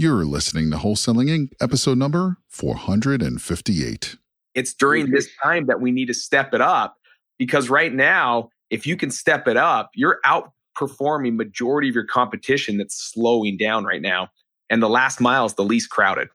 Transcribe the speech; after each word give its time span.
You're 0.00 0.24
listening 0.24 0.70
to 0.70 0.76
Wholesaling 0.76 1.26
Inc., 1.28 1.54
episode 1.60 1.98
number 1.98 2.36
458. 2.46 4.14
It's 4.54 4.72
during 4.72 5.10
this 5.10 5.28
time 5.42 5.66
that 5.66 5.80
we 5.80 5.90
need 5.90 6.06
to 6.06 6.14
step 6.14 6.54
it 6.54 6.60
up 6.60 6.94
because 7.36 7.68
right 7.68 7.92
now, 7.92 8.50
if 8.70 8.86
you 8.86 8.96
can 8.96 9.10
step 9.10 9.48
it 9.48 9.56
up, 9.56 9.90
you're 9.96 10.20
outperforming 10.24 11.34
majority 11.34 11.88
of 11.88 11.96
your 11.96 12.06
competition 12.06 12.78
that's 12.78 12.94
slowing 12.94 13.56
down 13.56 13.82
right 13.82 14.00
now. 14.00 14.28
And 14.70 14.80
the 14.80 14.88
last 14.88 15.20
mile 15.20 15.46
is 15.46 15.54
the 15.54 15.64
least 15.64 15.90
crowded. 15.90 16.28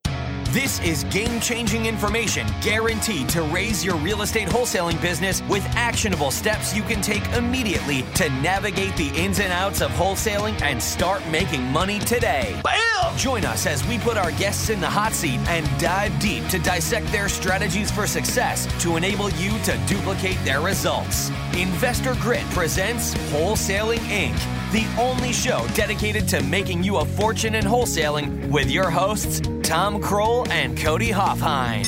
This 0.50 0.82
is 0.82 1.05
game 1.05 1.39
changing 1.39 1.86
information 1.86 2.45
guaranteed 2.61 3.30
to 3.30 3.43
raise 3.43 3.84
your 3.84 3.95
real 3.95 4.23
estate 4.23 4.50
wholesaling 4.50 5.02
business 5.02 5.41
with 5.43 5.64
actionable 5.68 6.32
steps 6.32 6.75
you 6.75 6.84
can 6.84 7.02
take 7.02 7.25
immediately 7.30 8.02
to 8.16 8.30
navigate 8.41 8.98
the 8.98 9.07
ins 9.16 9.39
and 9.39 9.54
outs 9.54 9.82
of 9.82 9.89
wholesaling 9.91 10.61
and 10.61 10.84
start 10.84 11.25
making 11.30 11.64
money 11.71 12.00
today. 12.00 12.59
Bam! 12.61 12.93
Join 13.18 13.45
us 13.45 13.66
as 13.66 13.86
we 13.88 13.98
put 14.00 14.18
our 14.18 14.32
guests 14.32 14.70
in 14.70 14.79
the 14.79 14.89
hot 14.89 15.14
seat 15.14 15.39
and 15.47 15.65
dive 15.79 16.18
deep 16.19 16.47
to 16.47 16.60
dissect 16.60 17.07
their 17.07 17.29
strategies 17.29 17.92
for 17.92 18.07
success 18.07 18.68
to 18.82 18.97
enable 18.97 19.29
you 19.32 19.57
to 19.60 19.78
duplicate 19.87 20.37
their 20.43 20.61
results. 20.61 21.29
Investor 21.56 22.15
Grit 22.15 22.43
presents 22.51 23.14
Wholesaling 23.32 24.00
Inc 24.10 24.37
the 24.73 24.87
only 25.00 25.32
show 25.32 25.68
dedicated 25.75 26.28
to 26.28 26.42
making 26.42 26.84
you 26.84 26.97
a 26.97 27.06
fortune 27.06 27.54
in 27.54 27.64
wholesaling 27.64 28.50
with 28.50 28.71
your 28.71 28.89
hosts, 28.89 29.39
Tom 29.61 30.01
Kroll 30.01 30.51
and 30.51 30.75
Cody 30.75 31.11
Hofhine. 31.11 31.86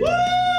Woo! 0.00 0.49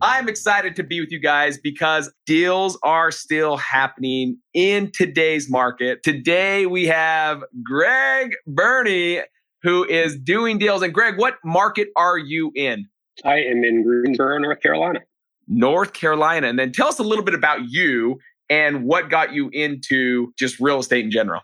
I'm 0.00 0.28
excited 0.28 0.76
to 0.76 0.84
be 0.84 1.00
with 1.00 1.10
you 1.10 1.18
guys 1.18 1.58
because 1.58 2.12
deals 2.24 2.78
are 2.84 3.10
still 3.10 3.56
happening 3.56 4.38
in 4.54 4.92
today's 4.92 5.50
market. 5.50 6.04
Today 6.04 6.66
we 6.66 6.86
have 6.86 7.42
Greg 7.64 8.34
Berny 8.46 9.22
who 9.64 9.84
is 9.84 10.16
doing 10.16 10.56
deals. 10.56 10.82
And 10.82 10.94
Greg, 10.94 11.18
what 11.18 11.34
market 11.44 11.88
are 11.96 12.16
you 12.16 12.52
in? 12.54 12.86
I 13.24 13.38
am 13.38 13.64
in 13.64 13.82
Greensboro, 13.82 14.38
North 14.38 14.60
Carolina. 14.60 15.00
North 15.48 15.94
Carolina. 15.94 16.46
And 16.46 16.58
then 16.58 16.70
tell 16.70 16.86
us 16.86 17.00
a 17.00 17.02
little 17.02 17.24
bit 17.24 17.34
about 17.34 17.68
you 17.68 18.20
and 18.48 18.84
what 18.84 19.10
got 19.10 19.32
you 19.32 19.50
into 19.52 20.32
just 20.38 20.60
real 20.60 20.78
estate 20.78 21.04
in 21.04 21.10
general? 21.10 21.40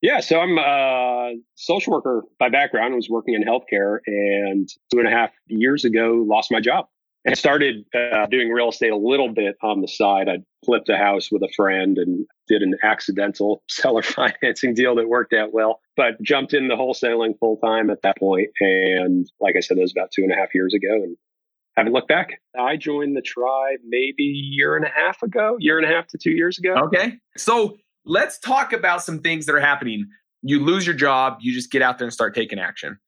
Yeah, 0.00 0.20
so 0.20 0.40
I'm 0.40 0.56
a 0.58 1.34
social 1.54 1.92
worker 1.92 2.22
by 2.38 2.48
background. 2.48 2.94
I 2.94 2.96
was 2.96 3.10
working 3.10 3.34
in 3.34 3.42
healthcare 3.42 3.98
and 4.06 4.68
two 4.90 5.00
and 5.00 5.08
a 5.08 5.10
half 5.10 5.32
years 5.48 5.84
ago 5.84 6.24
lost 6.26 6.50
my 6.50 6.60
job 6.60 6.86
and 7.24 7.38
started 7.38 7.84
uh, 7.94 8.26
doing 8.26 8.50
real 8.50 8.68
estate 8.68 8.92
a 8.92 8.96
little 8.96 9.32
bit 9.32 9.56
on 9.62 9.80
the 9.80 9.88
side. 9.88 10.28
I 10.28 10.38
flipped 10.64 10.88
a 10.88 10.96
house 10.96 11.30
with 11.32 11.42
a 11.42 11.48
friend 11.56 11.96
and 11.96 12.26
did 12.48 12.62
an 12.62 12.74
accidental 12.82 13.62
seller 13.70 14.02
financing 14.02 14.74
deal 14.74 14.94
that 14.96 15.08
worked 15.08 15.32
out 15.32 15.52
well, 15.52 15.80
but 15.96 16.20
jumped 16.22 16.54
into 16.54 16.76
wholesaling 16.76 17.38
full 17.38 17.56
time 17.58 17.90
at 17.90 18.02
that 18.02 18.18
point. 18.18 18.48
And 18.60 19.26
like 19.40 19.56
I 19.56 19.60
said, 19.60 19.78
it 19.78 19.80
was 19.80 19.92
about 19.92 20.10
two 20.12 20.22
and 20.22 20.32
a 20.32 20.36
half 20.36 20.54
years 20.54 20.74
ago 20.74 20.92
and 20.92 21.16
haven't 21.76 21.92
looked 21.92 22.08
back. 22.08 22.40
I 22.58 22.76
joined 22.76 23.16
the 23.16 23.22
tribe 23.22 23.78
maybe 23.86 24.28
a 24.28 24.54
year 24.54 24.76
and 24.76 24.84
a 24.84 24.90
half 24.90 25.22
ago, 25.22 25.56
year 25.58 25.78
and 25.78 25.90
a 25.90 25.94
half 25.94 26.06
to 26.08 26.18
two 26.18 26.32
years 26.32 26.58
ago. 26.58 26.74
Okay. 26.74 27.14
So 27.36 27.76
let's 28.04 28.38
talk 28.38 28.72
about 28.72 29.02
some 29.02 29.20
things 29.20 29.46
that 29.46 29.54
are 29.54 29.60
happening. 29.60 30.06
You 30.42 30.60
lose 30.60 30.86
your 30.86 30.94
job, 30.94 31.38
you 31.40 31.54
just 31.54 31.70
get 31.70 31.82
out 31.82 31.98
there 31.98 32.06
and 32.06 32.12
start 32.12 32.34
taking 32.34 32.58
action. 32.58 32.98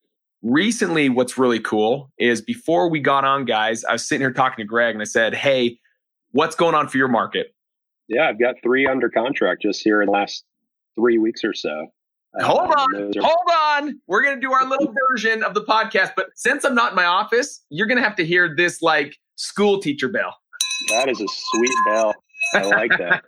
Recently, 0.48 1.08
what's 1.08 1.36
really 1.36 1.58
cool 1.58 2.12
is 2.20 2.40
before 2.40 2.88
we 2.88 3.00
got 3.00 3.24
on, 3.24 3.46
guys, 3.46 3.84
I 3.84 3.94
was 3.94 4.06
sitting 4.06 4.20
here 4.20 4.32
talking 4.32 4.62
to 4.62 4.64
Greg 4.64 4.94
and 4.94 5.02
I 5.02 5.04
said, 5.04 5.34
Hey, 5.34 5.80
what's 6.30 6.54
going 6.54 6.76
on 6.76 6.86
for 6.86 6.98
your 6.98 7.08
market? 7.08 7.52
Yeah, 8.06 8.28
I've 8.28 8.38
got 8.38 8.54
three 8.62 8.86
under 8.86 9.08
contract 9.10 9.62
just 9.62 9.82
here 9.82 10.02
in 10.02 10.06
the 10.06 10.12
last 10.12 10.44
three 10.94 11.18
weeks 11.18 11.42
or 11.42 11.52
so. 11.52 11.88
Hold 12.38 12.70
uh, 12.70 12.74
on, 12.74 12.94
are- 12.94 13.22
hold 13.22 13.50
on. 13.52 14.00
We're 14.06 14.22
gonna 14.22 14.40
do 14.40 14.52
our 14.52 14.64
little 14.64 14.94
version 15.10 15.42
of 15.42 15.54
the 15.54 15.62
podcast, 15.62 16.12
but 16.14 16.28
since 16.36 16.64
I'm 16.64 16.76
not 16.76 16.92
in 16.92 16.96
my 16.96 17.06
office, 17.06 17.64
you're 17.70 17.88
gonna 17.88 18.04
have 18.04 18.14
to 18.14 18.24
hear 18.24 18.54
this 18.54 18.80
like 18.82 19.16
school 19.34 19.80
teacher 19.80 20.08
bell. 20.08 20.32
That 20.90 21.08
is 21.08 21.20
a 21.20 21.26
sweet 21.26 21.74
bell. 21.86 22.14
I 22.54 22.62
like 22.62 22.92
that. 22.98 23.24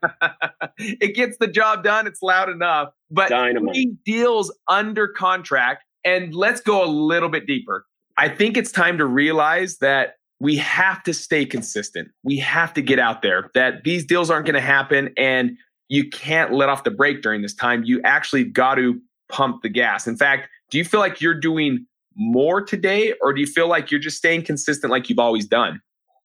it 0.79 1.17
gets 1.17 1.39
the 1.39 1.49
job 1.49 1.83
done. 1.83 2.07
It's 2.07 2.23
loud 2.23 2.49
enough. 2.49 2.91
But 3.11 3.31
Dynamite. 3.31 3.75
three 3.75 3.97
deals 4.05 4.57
under 4.69 5.09
contract. 5.09 5.83
And 6.05 6.35
let's 6.35 6.61
go 6.61 6.85
a 6.85 6.87
little 6.87 7.29
bit 7.29 7.47
deeper. 7.47 7.85
I 8.17 8.29
think 8.29 8.57
it's 8.57 8.73
time 8.73 8.99
to 8.99 9.07
realize 9.07 9.79
that 9.79 10.15
we 10.41 10.57
have 10.57 11.03
to 11.05 11.15
stay 11.15 11.45
consistent. 11.45 12.09
We 12.23 12.39
have 12.39 12.73
to 12.75 12.83
get 12.83 12.99
out 12.99 13.23
there 13.23 13.51
that 13.55 13.85
these 13.85 14.05
deals 14.05 14.31
aren't 14.31 14.47
going 14.47 14.55
to 14.55 14.61
happen. 14.61 15.11
And 15.17 15.57
you 15.89 16.09
can't 16.09 16.53
let 16.53 16.69
off 16.69 16.85
the 16.85 16.91
brake 16.91 17.23
during 17.23 17.43
this 17.43 17.55
time. 17.55 17.83
You 17.85 18.01
actually 18.05 18.45
got 18.45 18.77
to 18.77 19.01
pump 19.29 19.63
the 19.63 19.69
gas. 19.69 20.07
In 20.07 20.17
fact, 20.17 20.49
do 20.71 20.79
you 20.79 20.85
feel 20.85 21.01
like 21.01 21.21
you're 21.21 21.39
doing 21.39 21.87
more 22.15 22.61
today 22.63 23.15
or 23.23 23.33
do 23.33 23.41
you 23.41 23.47
feel 23.47 23.69
like 23.69 23.91
you're 23.91 24.01
just 24.01 24.17
staying 24.17 24.45
consistent 24.45 24.91
like 24.91 25.09
you've 25.09 25.19
always 25.19 25.47
done? 25.47 25.81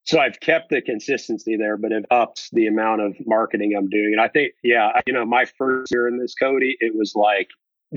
So 0.06 0.20
I've 0.20 0.40
kept 0.42 0.70
the 0.70 0.82
consistency 0.82 1.56
there, 1.56 1.78
but 1.78 1.94
it 1.94 2.06
ups 2.12 2.50
the 2.52 2.68
amount 2.68 3.02
of 3.02 3.16
marketing 3.26 3.74
I'm 3.78 3.88
doing. 3.90 4.10
And 4.12 4.22
I 4.22 4.28
think, 4.28 4.54
yeah, 4.62 5.00
you 5.08 5.14
know, 5.14 5.26
my 5.26 5.46
first 5.46 5.92
year 5.92 6.10
in 6.10 6.20
this, 6.20 6.36
Cody, 6.36 6.76
it 6.82 6.94
was 6.94 7.14
like 7.16 7.48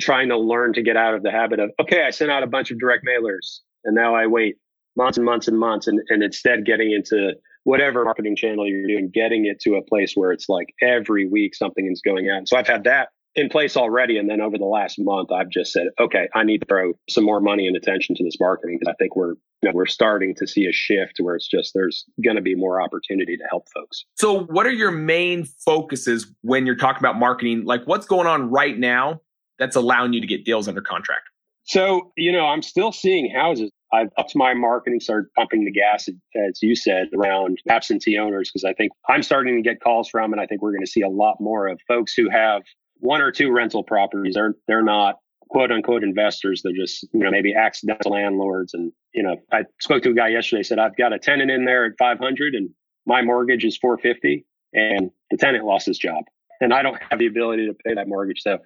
trying 0.01 0.29
to 0.29 0.39
learn 0.39 0.73
to 0.75 0.83
get 0.83 0.97
out 0.97 1.15
of 1.15 1.23
the 1.23 1.31
habit 1.31 1.61
of, 1.61 1.71
okay, 1.81 2.05
I 2.05 2.11
sent 2.11 2.31
out 2.31 2.43
a 2.43 2.47
bunch 2.47 2.71
of 2.71 2.79
direct 2.79 3.05
mailers 3.07 3.61
and 3.85 3.95
now 3.95 4.15
I 4.15 4.27
wait 4.27 4.57
months 4.97 5.19
and 5.19 5.25
months 5.25 5.49
and 5.49 5.59
months 5.59 5.87
and, 5.87 6.01
and 6.09 6.23
instead 6.23 6.65
getting 6.65 6.93
into 6.93 7.35
whatever 7.65 8.05
marketing 8.05 8.37
channel 8.37 8.67
you're 8.67 8.87
doing, 8.87 9.11
getting 9.13 9.47
it 9.47 9.61
to 9.61 9.75
a 9.75 9.83
place 9.83 10.13
where 10.15 10.33
it's 10.33 10.49
like 10.49 10.69
every 10.81 11.29
week 11.29 11.55
something 11.55 11.89
is 11.91 12.01
going 12.01 12.27
on. 12.27 12.47
So 12.47 12.57
I've 12.57 12.69
had 12.69 12.85
that 12.85 13.09
in 13.35 13.49
place 13.51 13.77
already. 13.77 14.17
And 14.19 14.31
then 14.31 14.41
over 14.41 14.57
the 14.57 14.65
last 14.65 14.99
month, 14.99 15.31
I've 15.31 15.51
just 15.51 15.73
said, 15.73 15.89
okay, 16.01 16.29
I 16.35 16.43
need 16.43 16.59
to 16.59 16.67
throw 16.67 16.93
some 17.09 17.25
more 17.25 17.41
money 17.41 17.67
and 17.67 17.77
attention 17.77 18.15
to 18.17 18.25
this 18.25 18.37
marketing 18.41 18.79
because 18.81 18.93
I 18.93 18.97
think 18.99 19.15
we're, 19.15 19.35
you 19.63 19.69
know, 19.69 19.73
we're 19.75 19.87
starting 19.87 20.35
to 20.37 20.47
see 20.47 20.67
a 20.67 20.73
shift 20.73 21.19
where 21.19 21.37
it's 21.37 21.49
just 21.49 21.73
there's 21.75 22.07
going 22.25 22.37
to 22.37 22.43
be 22.43 22.55
more 22.55 22.81
opportunity 22.81 23.37
to 23.37 23.45
help 23.51 23.67
folks. 23.75 24.05
So 24.15 24.45
what 24.45 24.67
are 24.67 24.73
your 24.73 24.91
main 24.91 25.45
focuses 25.45 26.27
when 26.43 26.67
you're 26.67 26.77
talking 26.77 27.01
about 27.01 27.19
marketing? 27.19 27.65
Like 27.65 27.83
what's 27.85 28.07
going 28.07 28.27
on 28.27 28.51
right 28.51 28.79
now 28.79 29.21
that's 29.59 29.77
allowing 29.77 30.13
you 30.13 30.21
to 30.21 30.27
get 30.27 30.45
deals 30.45 30.69
under 30.69 30.81
contract? 30.81 31.29
So, 31.65 32.13
you 32.17 32.31
know, 32.31 32.47
I'm 32.47 32.63
still 32.63 32.93
seeing 32.93 33.31
houses 33.31 33.71
I've 33.93 34.09
upped 34.19 34.35
my 34.35 34.55
marketing, 34.55 35.01
started 35.01 35.33
pumping 35.35 35.65
the 35.65 35.71
gas, 35.71 36.09
as 36.09 36.63
you 36.63 36.75
said, 36.75 37.09
around 37.17 37.59
absentee 37.69 38.19
owners, 38.19 38.51
because 38.51 38.65
I 38.65 38.73
think 38.73 38.93
I'm 39.09 39.23
starting 39.23 39.57
to 39.57 39.63
get 39.63 39.81
calls 39.81 40.09
from, 40.09 40.33
and 40.33 40.41
I 40.41 40.47
think 40.47 40.61
we're 40.61 40.73
going 40.73 40.85
to 40.85 40.91
see 40.91 41.03
a 41.03 41.09
lot 41.09 41.37
more 41.41 41.69
of 41.69 41.81
folks 41.87 42.13
who 42.15 42.29
have 42.29 42.63
one 42.99 43.21
or 43.21 43.31
two 43.31 43.51
rental 43.53 43.85
properties. 43.85 44.35
They're, 44.35 44.55
they're 44.67 44.83
not 44.83 45.17
quote 45.49 45.71
unquote 45.71 46.03
investors. 46.03 46.63
They're 46.63 46.73
just, 46.73 47.05
you 47.13 47.21
know, 47.21 47.31
maybe 47.31 47.55
accidental 47.55 48.13
landlords. 48.13 48.75
And, 48.75 48.93
you 49.15 49.23
know, 49.23 49.37
I 49.53 49.65
spoke 49.81 50.03
to 50.03 50.11
a 50.11 50.15
guy 50.15 50.29
yesterday, 50.29 50.65
said, 50.65 50.79
I've 50.79 50.97
got 50.97 51.13
a 51.13 51.19
tenant 51.19 51.51
in 51.51 51.65
there 51.65 51.85
at 51.85 51.93
500 51.99 52.55
and 52.55 52.71
my 53.07 53.23
mortgage 53.23 53.65
is 53.65 53.77
450 53.77 54.45
and 54.73 55.11
the 55.31 55.37
tenant 55.37 55.65
lost 55.65 55.87
his 55.87 55.99
job 55.99 56.25
and 56.61 56.73
I 56.73 56.83
don't 56.83 57.01
have 57.11 57.19
the 57.19 57.27
ability 57.27 57.67
to 57.67 57.75
pay 57.75 57.95
that 57.95 58.09
mortgage. 58.09 58.43
So, 58.43 58.59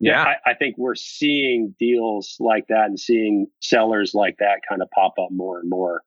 yeah, 0.00 0.22
I, 0.22 0.50
I, 0.50 0.54
think 0.54 0.76
we're 0.78 0.94
seeing 0.94 1.74
deals 1.78 2.36
like 2.38 2.66
that 2.68 2.86
and 2.86 2.98
seeing 2.98 3.46
sellers 3.60 4.14
like 4.14 4.36
that 4.38 4.60
kind 4.68 4.82
of 4.82 4.88
pop 4.90 5.14
up 5.20 5.30
more 5.30 5.58
and 5.58 5.68
more 5.68 6.02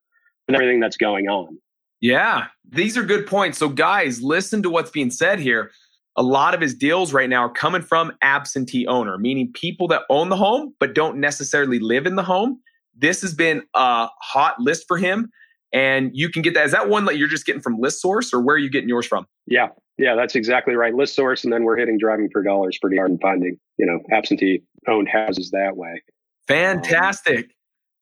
with 0.46 0.54
everything 0.54 0.80
that's 0.80 0.96
going 0.96 1.28
on. 1.28 1.58
Yeah, 2.00 2.46
these 2.68 2.96
are 2.96 3.04
good 3.04 3.26
points. 3.26 3.58
So, 3.58 3.68
guys, 3.68 4.22
listen 4.22 4.62
to 4.62 4.70
what's 4.70 4.90
being 4.90 5.10
said 5.10 5.38
here. 5.38 5.70
A 6.16 6.22
lot 6.22 6.54
of 6.54 6.60
his 6.60 6.74
deals 6.74 7.12
right 7.12 7.28
now 7.28 7.44
are 7.44 7.52
coming 7.52 7.82
from 7.82 8.12
absentee 8.22 8.86
owner, 8.86 9.18
meaning 9.18 9.50
people 9.52 9.88
that 9.88 10.02
own 10.10 10.28
the 10.28 10.36
home 10.36 10.74
but 10.78 10.94
don't 10.94 11.18
necessarily 11.18 11.78
live 11.78 12.06
in 12.06 12.16
the 12.16 12.22
home. 12.22 12.60
This 12.96 13.22
has 13.22 13.34
been 13.34 13.62
a 13.74 14.08
hot 14.20 14.58
list 14.58 14.84
for 14.86 14.98
him. 14.98 15.30
And 15.72 16.10
you 16.12 16.28
can 16.28 16.42
get 16.42 16.52
that. 16.54 16.66
Is 16.66 16.72
that 16.72 16.88
one 16.88 17.06
that 17.06 17.16
you're 17.16 17.28
just 17.28 17.46
getting 17.46 17.62
from 17.62 17.80
ListSource 17.80 18.34
or 18.34 18.40
where 18.40 18.56
are 18.56 18.58
you 18.58 18.68
getting 18.68 18.90
yours 18.90 19.06
from? 19.06 19.26
Yeah, 19.46 19.68
yeah, 19.98 20.14
that's 20.14 20.34
exactly 20.34 20.74
right. 20.74 20.94
ListSource, 20.94 21.44
and 21.44 21.52
then 21.52 21.64
we're 21.64 21.76
hitting 21.76 21.98
driving 21.98 22.28
for 22.30 22.42
dollars 22.42 22.78
pretty 22.80 22.96
hard 22.96 23.10
and 23.10 23.20
finding, 23.20 23.58
you 23.78 23.86
know, 23.86 24.00
absentee 24.10 24.62
owned 24.88 25.08
houses 25.08 25.50
that 25.50 25.76
way. 25.76 26.02
Fantastic. 26.48 27.44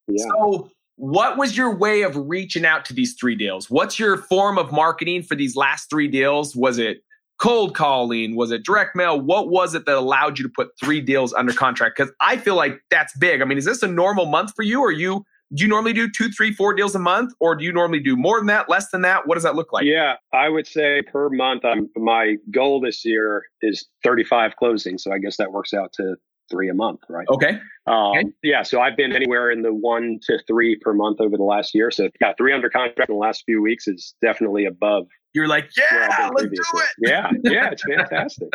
Um, 0.09 0.15
yeah. 0.15 0.23
So, 0.23 0.71
what 0.95 1.37
was 1.37 1.57
your 1.57 1.75
way 1.75 2.03
of 2.03 2.15
reaching 2.15 2.65
out 2.65 2.85
to 2.85 2.93
these 2.93 3.15
three 3.19 3.35
deals? 3.35 3.69
What's 3.69 3.99
your 3.99 4.17
form 4.17 4.57
of 4.57 4.71
marketing 4.71 5.23
for 5.23 5.35
these 5.35 5.55
last 5.55 5.89
three 5.89 6.07
deals? 6.07 6.55
Was 6.55 6.77
it 6.77 7.03
cold 7.39 7.75
calling? 7.75 8.35
Was 8.35 8.51
it 8.51 8.63
direct 8.63 8.95
mail? 8.95 9.19
What 9.19 9.49
was 9.49 9.73
it 9.73 9.85
that 9.85 9.97
allowed 9.97 10.37
you 10.37 10.43
to 10.43 10.51
put 10.55 10.69
three 10.79 11.01
deals 11.01 11.33
under 11.33 11.53
contract? 11.53 11.97
Because 11.97 12.13
I 12.21 12.37
feel 12.37 12.55
like 12.55 12.79
that's 12.91 13.17
big. 13.17 13.41
I 13.41 13.45
mean, 13.45 13.57
is 13.57 13.65
this 13.65 13.81
a 13.81 13.87
normal 13.87 14.27
month 14.27 14.53
for 14.55 14.63
you? 14.63 14.79
Or 14.79 14.91
you 14.91 15.25
do 15.53 15.63
you 15.63 15.69
normally 15.69 15.93
do 15.93 16.09
two, 16.09 16.29
three, 16.29 16.53
four 16.53 16.73
deals 16.73 16.95
a 16.95 16.99
month, 16.99 17.33
or 17.39 17.55
do 17.55 17.63
you 17.65 17.73
normally 17.73 17.99
do 17.99 18.15
more 18.15 18.39
than 18.39 18.47
that, 18.47 18.69
less 18.69 18.89
than 18.89 19.01
that? 19.01 19.27
What 19.27 19.35
does 19.35 19.43
that 19.43 19.55
look 19.55 19.73
like? 19.73 19.85
Yeah, 19.85 20.15
I 20.33 20.49
would 20.49 20.67
say 20.67 21.01
per 21.01 21.29
month. 21.29 21.65
I'm, 21.65 21.89
my 21.95 22.35
goal 22.51 22.79
this 22.79 23.03
year 23.03 23.43
is 23.61 23.85
35 24.03 24.53
closings, 24.61 25.01
so 25.01 25.11
I 25.11 25.17
guess 25.17 25.37
that 25.37 25.51
works 25.51 25.73
out 25.73 25.91
to 25.93 26.15
three 26.49 26.69
a 26.69 26.73
month, 26.73 26.99
right? 27.09 27.25
Okay. 27.29 27.59
Um, 27.87 28.11
okay. 28.17 28.23
Yeah, 28.43 28.63
so 28.63 28.81
I've 28.81 28.97
been 28.97 29.13
anywhere 29.13 29.51
in 29.51 29.61
the 29.61 29.73
one 29.73 30.19
to 30.23 30.37
three 30.47 30.77
per 30.77 30.93
month 30.93 31.21
over 31.21 31.37
the 31.37 31.43
last 31.43 31.73
year. 31.73 31.89
So 31.91 32.09
yeah, 32.19 32.33
three 32.37 32.53
under 32.53 32.69
contract 32.69 33.09
in 33.09 33.15
the 33.15 33.21
last 33.21 33.43
few 33.45 33.61
weeks 33.61 33.87
is 33.87 34.13
definitely 34.21 34.65
above. 34.65 35.07
You're 35.33 35.47
like, 35.47 35.69
yeah, 35.77 36.29
let's 36.35 36.49
do 36.49 36.55
it. 36.55 36.89
Yeah, 36.99 37.31
yeah, 37.43 37.69
it's 37.71 37.83
fantastic. 37.87 38.49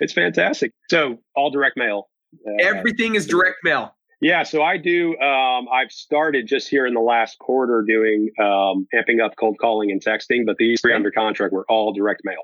it's 0.00 0.12
fantastic. 0.12 0.72
So 0.90 1.18
all 1.34 1.50
direct 1.50 1.76
mail 1.78 2.08
Uh, 2.46 2.52
Everything 2.62 3.14
is 3.14 3.26
direct 3.26 3.56
mail. 3.64 3.96
Yeah, 4.20 4.42
so 4.42 4.62
I 4.62 4.76
do. 4.76 5.18
Um, 5.18 5.66
I've 5.72 5.90
started 5.90 6.46
just 6.46 6.68
here 6.68 6.86
in 6.86 6.92
the 6.92 7.00
last 7.00 7.38
quarter 7.38 7.82
doing 7.86 8.28
um, 8.38 8.86
amping 8.94 9.24
up 9.24 9.32
cold 9.36 9.56
calling 9.58 9.90
and 9.90 10.02
texting, 10.02 10.44
but 10.44 10.56
these 10.58 10.80
three 10.82 10.92
under 10.92 11.10
contract 11.10 11.54
were 11.54 11.64
all 11.70 11.92
direct 11.92 12.20
mail. 12.24 12.42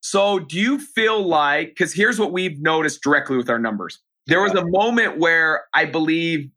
So, 0.00 0.38
do 0.38 0.58
you 0.58 0.78
feel 0.78 1.26
like, 1.26 1.68
because 1.68 1.92
here's 1.92 2.18
what 2.18 2.30
we've 2.30 2.60
noticed 2.60 3.02
directly 3.02 3.36
with 3.36 3.50
our 3.50 3.58
numbers. 3.58 4.00
There 4.26 4.40
was 4.40 4.52
a 4.52 4.64
moment 4.66 5.18
where 5.18 5.64
I 5.74 5.84
believe 5.84 6.50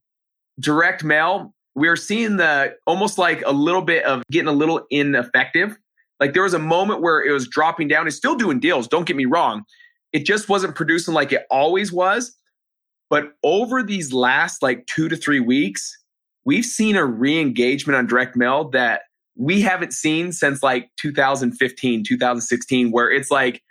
direct 0.59 1.03
mail, 1.03 1.53
we 1.75 1.87
are 1.87 1.95
seeing 1.95 2.37
the 2.37 2.75
almost 2.85 3.17
like 3.17 3.43
a 3.45 3.51
little 3.51 3.81
bit 3.81 4.03
of 4.05 4.23
getting 4.31 4.47
a 4.47 4.53
little 4.53 4.85
ineffective. 4.89 5.77
Like 6.19 6.33
there 6.33 6.43
was 6.43 6.53
a 6.53 6.59
moment 6.59 7.01
where 7.01 7.23
it 7.23 7.31
was 7.31 7.47
dropping 7.47 7.87
down. 7.87 8.07
It's 8.07 8.15
still 8.15 8.35
doing 8.35 8.59
deals, 8.59 8.87
don't 8.87 9.05
get 9.05 9.15
me 9.15 9.25
wrong. 9.25 9.63
It 10.13 10.25
just 10.25 10.47
wasn't 10.47 10.75
producing 10.75 11.13
like 11.13 11.33
it 11.33 11.45
always 11.49 11.91
was. 11.91 12.36
But 13.09 13.33
over 13.43 13.83
these 13.83 14.13
last 14.13 14.61
like 14.61 14.85
two 14.87 15.07
to 15.09 15.15
three 15.15 15.39
weeks, 15.39 15.97
we've 16.45 16.65
seen 16.65 16.95
a 16.95 17.05
re 17.05 17.39
engagement 17.39 17.95
on 17.95 18.07
direct 18.07 18.35
mail 18.35 18.69
that 18.69 19.01
we 19.35 19.61
haven't 19.61 19.93
seen 19.93 20.31
since 20.31 20.63
like 20.63 20.89
2015, 20.97 22.03
2016, 22.03 22.91
where 22.91 23.09
it's 23.09 23.31
like 23.31 23.61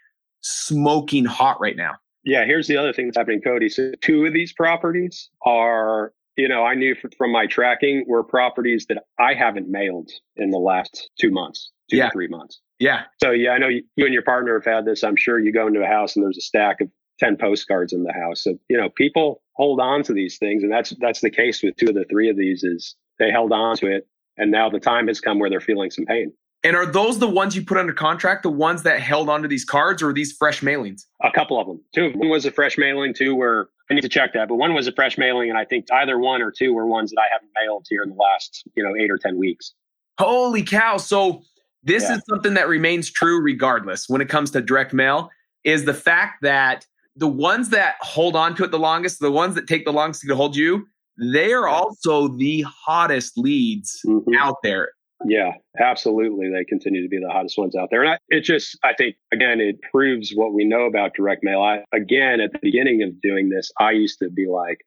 smoking 0.40 1.24
hot 1.24 1.60
right 1.60 1.76
now. 1.76 1.94
Yeah, 2.24 2.44
here's 2.44 2.66
the 2.66 2.76
other 2.76 2.92
thing 2.92 3.06
that's 3.06 3.16
happening, 3.16 3.40
Cody. 3.40 3.68
So, 3.68 3.92
two 4.00 4.24
of 4.24 4.32
these 4.32 4.52
properties 4.52 5.30
are, 5.44 6.12
you 6.36 6.48
know, 6.48 6.64
I 6.64 6.74
knew 6.74 6.96
from 7.16 7.30
my 7.30 7.46
tracking 7.46 8.04
were 8.08 8.24
properties 8.24 8.86
that 8.88 9.04
I 9.18 9.34
haven't 9.34 9.68
mailed 9.68 10.10
in 10.36 10.50
the 10.50 10.58
last 10.58 11.10
two 11.20 11.30
months, 11.30 11.70
two 11.90 11.98
yeah. 11.98 12.06
to 12.06 12.12
three 12.12 12.28
months. 12.28 12.60
Yeah. 12.78 13.02
So, 13.22 13.30
yeah, 13.30 13.50
I 13.50 13.58
know 13.58 13.68
you, 13.68 13.84
you 13.94 14.04
and 14.04 14.12
your 14.12 14.24
partner 14.24 14.54
have 14.54 14.64
had 14.64 14.84
this. 14.84 15.04
I'm 15.04 15.16
sure 15.16 15.38
you 15.38 15.52
go 15.52 15.68
into 15.68 15.82
a 15.82 15.86
house 15.86 16.16
and 16.16 16.24
there's 16.24 16.36
a 16.36 16.42
stack 16.42 16.80
of 16.80 16.90
10 17.18 17.36
postcards 17.36 17.92
in 17.92 18.02
the 18.02 18.12
house. 18.12 18.44
So, 18.44 18.58
you 18.68 18.76
know, 18.76 18.88
people 18.88 19.42
hold 19.54 19.80
on 19.80 20.02
to 20.04 20.12
these 20.12 20.38
things. 20.38 20.62
And 20.62 20.72
that's, 20.72 20.94
that's 21.00 21.20
the 21.20 21.30
case 21.30 21.62
with 21.62 21.76
two 21.76 21.88
of 21.88 21.94
the 21.94 22.04
three 22.10 22.28
of 22.28 22.36
these 22.36 22.62
is 22.62 22.94
they 23.18 23.30
held 23.30 23.52
on 23.52 23.76
to 23.78 23.86
it. 23.86 24.06
And 24.36 24.50
now 24.50 24.68
the 24.68 24.80
time 24.80 25.08
has 25.08 25.20
come 25.20 25.38
where 25.38 25.48
they're 25.48 25.60
feeling 25.60 25.90
some 25.90 26.04
pain. 26.04 26.32
And 26.62 26.74
are 26.74 26.86
those 26.86 27.18
the 27.18 27.28
ones 27.28 27.54
you 27.54 27.64
put 27.64 27.78
under 27.78 27.92
contract, 27.92 28.42
the 28.42 28.50
ones 28.50 28.82
that 28.82 29.00
held 29.00 29.28
onto 29.28 29.46
these 29.46 29.64
cards 29.64 30.02
or 30.02 30.12
these 30.12 30.32
fresh 30.32 30.62
mailings? 30.62 31.02
A 31.22 31.30
couple 31.30 31.60
of 31.60 31.66
them. 31.66 31.80
Two. 31.94 32.10
One 32.16 32.28
was 32.28 32.44
a 32.44 32.50
fresh 32.50 32.76
mailing, 32.76 33.14
two 33.14 33.34
were 33.34 33.70
I 33.90 33.94
need 33.94 34.00
to 34.00 34.08
check 34.08 34.32
that, 34.32 34.48
but 34.48 34.56
one 34.56 34.74
was 34.74 34.88
a 34.88 34.92
fresh 34.92 35.16
mailing, 35.16 35.48
and 35.48 35.58
I 35.58 35.64
think 35.64 35.86
either 35.92 36.18
one 36.18 36.42
or 36.42 36.50
two 36.50 36.74
were 36.74 36.86
ones 36.86 37.10
that 37.10 37.20
I 37.20 37.32
haven't 37.32 37.50
mailed 37.62 37.86
here 37.88 38.02
in 38.02 38.08
the 38.08 38.16
last, 38.16 38.64
you 38.74 38.82
know, 38.82 38.96
eight 38.96 39.10
or 39.10 39.18
ten 39.18 39.38
weeks. 39.38 39.74
Holy 40.18 40.62
cow. 40.62 40.96
So 40.96 41.42
this 41.84 42.02
yeah. 42.02 42.16
is 42.16 42.22
something 42.28 42.54
that 42.54 42.68
remains 42.68 43.10
true 43.10 43.40
regardless 43.40 44.08
when 44.08 44.20
it 44.20 44.28
comes 44.28 44.50
to 44.52 44.60
direct 44.60 44.92
mail, 44.92 45.30
is 45.62 45.84
the 45.84 45.94
fact 45.94 46.42
that 46.42 46.84
the 47.16 47.28
ones 47.28 47.70
that 47.70 47.96
hold 48.00 48.36
on 48.36 48.54
to 48.56 48.64
it 48.64 48.70
the 48.70 48.78
longest, 48.78 49.20
the 49.20 49.30
ones 49.30 49.54
that 49.54 49.66
take 49.66 49.84
the 49.84 49.92
longest 49.92 50.22
to 50.22 50.36
hold 50.36 50.56
you, 50.56 50.86
they 51.18 51.52
are 51.52 51.66
also 51.66 52.28
the 52.28 52.62
hottest 52.62 53.38
leads 53.38 54.00
mm-hmm. 54.06 54.34
out 54.38 54.56
there. 54.62 54.90
Yeah, 55.24 55.52
absolutely. 55.80 56.50
They 56.50 56.64
continue 56.64 57.02
to 57.02 57.08
be 57.08 57.18
the 57.18 57.32
hottest 57.32 57.56
ones 57.56 57.74
out 57.74 57.88
there. 57.90 58.02
And 58.02 58.10
I, 58.10 58.18
it 58.28 58.42
just, 58.42 58.78
I 58.84 58.92
think, 58.92 59.16
again, 59.32 59.60
it 59.60 59.80
proves 59.90 60.32
what 60.34 60.52
we 60.52 60.64
know 60.64 60.82
about 60.82 61.14
direct 61.14 61.42
mail. 61.42 61.62
I, 61.62 61.84
again, 61.96 62.40
at 62.40 62.52
the 62.52 62.58
beginning 62.60 63.02
of 63.02 63.18
doing 63.22 63.48
this, 63.48 63.70
I 63.80 63.92
used 63.92 64.18
to 64.18 64.28
be 64.28 64.46
like, 64.46 64.78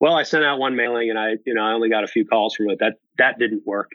well, 0.00 0.14
I 0.14 0.24
sent 0.24 0.44
out 0.44 0.58
one 0.58 0.74
mailing 0.74 1.10
and 1.10 1.18
I, 1.18 1.36
you 1.46 1.54
know, 1.54 1.62
I 1.62 1.72
only 1.72 1.88
got 1.88 2.02
a 2.02 2.08
few 2.08 2.24
calls 2.24 2.56
from 2.56 2.70
it. 2.70 2.78
That, 2.80 2.94
that 3.18 3.38
didn't 3.38 3.62
work. 3.64 3.90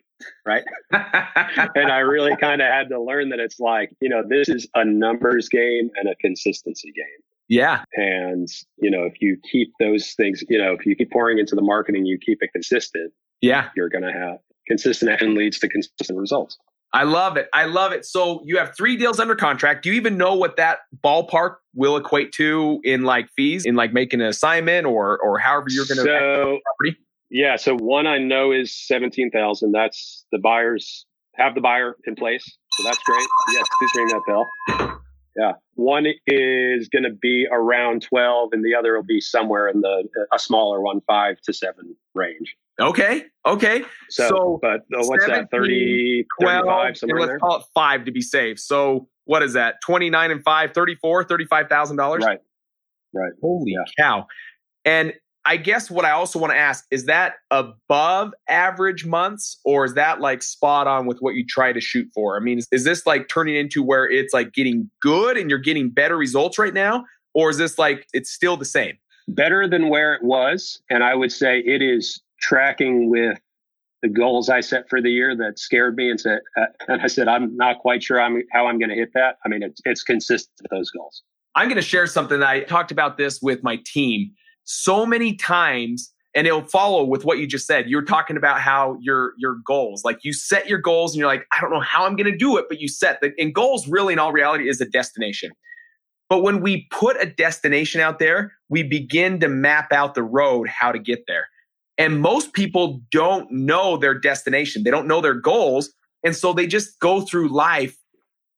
Right. 0.46 0.64
and 0.92 1.92
I 1.92 1.98
really 1.98 2.38
kind 2.38 2.62
of 2.62 2.68
had 2.70 2.88
to 2.90 3.02
learn 3.02 3.30
that 3.30 3.40
it's 3.40 3.60
like, 3.60 3.92
you 4.00 4.08
know, 4.08 4.24
this 4.26 4.48
is 4.48 4.68
a 4.76 4.86
numbers 4.86 5.50
game 5.50 5.90
and 5.96 6.08
a 6.08 6.16
consistency 6.16 6.94
game. 6.96 7.25
Yeah. 7.48 7.84
And, 7.94 8.48
you 8.78 8.90
know, 8.90 9.04
if 9.04 9.14
you 9.22 9.38
keep 9.52 9.72
those 9.80 10.14
things, 10.14 10.44
you 10.50 10.58
know, 10.58 10.74
if 10.74 10.86
you 10.86 10.96
keep 10.96 11.12
pouring 11.12 11.40
into 11.40 11.56
the 11.56 11.62
marketing, 11.62 12.06
you 12.06 12.18
keep 12.18 12.40
it 12.42 12.50
consistent. 12.54 13.14
Yeah. 13.42 13.70
You're 13.76 13.90
going 13.90 14.04
to 14.04 14.12
have 14.12 14.38
consistent 14.68 15.12
action 15.12 15.36
leads 15.36 15.60
to 15.60 15.70
consistent 15.70 16.18
results. 16.18 16.58
I 16.94 17.04
love 17.04 17.36
it. 17.36 17.50
I 17.54 17.66
love 17.66 17.92
it. 17.92 18.06
So 18.06 18.42
you 18.46 18.58
have 18.58 18.76
three 18.76 18.96
deals 18.96 19.20
under 19.20 19.36
contract. 19.36 19.84
Do 19.84 19.90
you 19.90 19.96
even 19.96 20.18
know 20.18 20.34
what 20.34 20.56
that 20.58 20.80
ballpark 21.04 21.56
will 21.74 21.98
equate 21.98 22.32
to 22.34 22.80
in 22.84 23.04
like 23.04 23.28
fees, 23.36 23.66
in 23.66 23.76
like 23.76 23.92
making 23.92 24.22
an 24.22 24.28
assignment 24.28 24.88
or 24.88 25.20
or 25.20 25.38
however 25.38 25.68
you're 25.70 25.86
going 25.86 25.98
to 25.98 26.04
so, 26.04 26.60
property? 26.64 26.98
Yeah. 27.30 27.58
So 27.58 27.76
one 27.76 28.08
I 28.08 28.18
know 28.18 28.54
is 28.54 28.74
seventeen 28.74 29.30
thousand. 29.30 29.74
That's 29.74 30.26
the 30.32 30.40
buyers 30.40 31.06
have 31.36 31.54
the 31.54 31.60
buyer 31.60 31.98
in 32.06 32.16
place. 32.16 32.46
So 32.78 32.84
that's 32.86 33.00
great. 33.06 33.28
Yes, 33.52 33.68
please 33.78 33.92
ring 33.98 34.08
that 34.08 34.22
bell. 34.26 35.02
Yeah. 35.36 35.54
One 35.74 36.06
is 36.28 36.88
going 36.88 37.04
to 37.04 37.12
be 37.12 37.46
around 37.52 38.02
12 38.04 38.50
and 38.54 38.64
the 38.64 38.74
other 38.74 38.96
will 38.96 39.04
be 39.04 39.20
somewhere 39.20 39.68
in 39.68 39.82
the 39.82 40.08
a 40.34 40.40
smaller 40.40 40.82
one, 40.82 41.02
5 41.08 41.42
to 41.42 41.54
7 41.54 41.96
range. 42.14 42.56
Okay. 42.80 43.26
Okay. 43.46 43.84
So, 44.10 44.30
so 44.30 44.60
but 44.62 44.82
uh, 44.94 45.06
what's 45.06 45.26
that? 45.28 45.52
30, 45.52 46.26
12, 46.42 46.66
35, 46.66 46.98
somewhere 46.98 47.20
let's 47.20 47.30
there? 47.30 47.40
call 47.40 47.58
it 47.58 47.66
5 47.74 48.06
to 48.06 48.12
be 48.12 48.22
safe. 48.22 48.60
So 48.60 49.08
what 49.26 49.44
is 49.44 49.54
that? 49.54 49.76
29 49.86 50.32
and 50.32 50.44
5, 50.44 50.74
34, 50.74 51.26
$35,000? 51.26 52.20
Right. 52.20 52.40
Right. 53.14 53.32
Holy 53.42 53.72
yeah. 53.72 53.84
cow. 53.98 54.28
And 54.84 55.14
I 55.46 55.58
guess 55.58 55.92
what 55.92 56.06
I 56.06 56.12
also 56.12 56.40
want 56.40 56.54
to 56.54 56.58
ask 56.58 56.86
is 56.90 57.06
that 57.06 57.36
above 57.52 58.34
average 58.50 59.06
months 59.06 59.60
or 59.64 59.86
is 59.86 59.94
that 59.94 60.20
like 60.20 60.42
spot 60.42 60.88
on 60.88 61.06
with 61.06 61.20
what 61.20 61.36
you 61.36 61.46
try 61.46 61.72
to 61.72 61.80
shoot 61.80 62.10
for? 62.16 62.36
I 62.36 62.40
mean, 62.40 62.58
is, 62.58 62.68
is, 62.72 62.84
this 62.84 63.06
like 63.06 63.28
turning 63.28 63.56
into 63.56 63.84
where 63.84 64.10
it's 64.10 64.34
like 64.34 64.54
getting 64.54 64.90
good 65.02 65.38
and 65.38 65.50
you're 65.50 65.60
getting 65.60 65.92
better 65.92 66.18
results 66.18 66.58
right 66.58 66.74
now? 66.74 67.06
Or 67.36 67.52
is 67.52 67.58
this 67.58 67.78
like 67.78 68.08
it's 68.12 68.32
still 68.32 68.58
the 68.58 68.66
same? 68.66 68.98
Better 69.28 69.68
than 69.68 69.90
where 69.90 70.16
it 70.16 70.24
was. 70.24 70.82
And 70.90 71.04
I 71.04 71.14
would 71.14 71.32
say 71.32 71.60
it 71.60 71.82
is 71.82 72.22
tracking 72.42 73.12
with 73.12 73.40
the 74.02 74.10
goals 74.10 74.50
I 74.50 74.62
set 74.62 74.90
for 74.90 75.00
the 75.00 75.12
year 75.12 75.36
that 75.36 75.60
scared 75.60 75.96
me 75.96 76.10
and 76.10 76.20
said, 76.20 76.40
uh, 76.58 76.66
and 76.88 77.02
I 77.04 77.08
said, 77.08 77.28
I'm 77.28 77.56
not 77.56 77.80
quite 77.80 78.02
sure 78.02 78.20
I'm, 78.20 78.42
how 78.52 78.66
I'm 78.66 78.80
going 78.80 78.90
to 78.90 78.96
hit 78.96 79.10
that. 79.14 79.38
I 79.46 79.50
mean, 79.50 79.62
it's, 79.62 79.80
it's 79.86 80.02
consistent 80.02 80.54
with 80.64 80.72
those 80.72 80.90
goals. 80.90 81.22
I'm 81.54 81.68
going 81.68 81.78
to 81.78 81.82
share 81.82 82.08
something. 82.08 82.42
I 82.42 82.62
talked 82.62 82.92
about 82.92 83.18
this 83.18 83.42
with 83.42 83.64
my 83.64 83.80
team 83.86 84.32
so 84.66 85.06
many 85.06 85.36
times 85.36 86.12
and 86.36 86.46
it'll 86.46 86.64
follow 86.64 87.06
with 87.06 87.24
what 87.24 87.40
you 87.40 87.48
just 87.48 87.66
said. 87.66 87.90
You're 87.90 88.04
talking 88.04 88.36
about 88.36 88.60
how 88.60 88.98
your 89.02 89.34
your 89.38 89.58
goals, 89.66 90.04
like 90.04 90.20
you 90.24 90.34
set 90.34 90.68
your 90.68 90.80
goals 90.80 91.14
and 91.14 91.20
you're 91.20 91.28
like, 91.28 91.48
I 91.54 91.62
don't 91.62 91.72
know 91.72 91.80
how 91.80 92.06
I'm 92.06 92.16
going 92.18 92.32
to 92.32 92.38
do 92.38 92.58
it, 92.58 92.66
but 92.68 92.80
you 92.82 92.90
set 92.90 93.22
the 93.22 93.32
and 93.40 93.56
goals 93.56 93.88
really 93.88 94.14
in 94.14 94.20
all 94.20 94.34
reality 94.34 94.68
is 94.68 94.82
a 94.82 94.86
destination. 94.86 95.52
But 96.28 96.42
when 96.42 96.62
we 96.62 96.88
put 96.92 97.22
a 97.22 97.26
destination 97.26 98.02
out 98.02 98.20
there, 98.20 98.52
we 98.70 98.84
begin 98.84 99.40
to 99.40 99.48
map 99.48 99.92
out 99.92 100.16
the 100.16 100.24
road 100.24 100.68
how 100.68 100.92
to 100.92 101.00
get 101.00 101.26
there. 101.28 101.48
And 101.98 102.20
most 102.20 102.54
people 102.54 103.02
don't 103.12 103.50
know 103.52 103.96
their 103.96 104.18
destination. 104.18 104.84
They 104.84 104.92
don't 104.92 105.08
know 105.08 105.22
their 105.22 105.36
goals. 105.36 105.94
And 106.24 106.36
so 106.36 106.52
they 106.52 106.68
just 106.68 107.00
go 107.00 107.22
through 107.22 107.50
life 107.50 107.96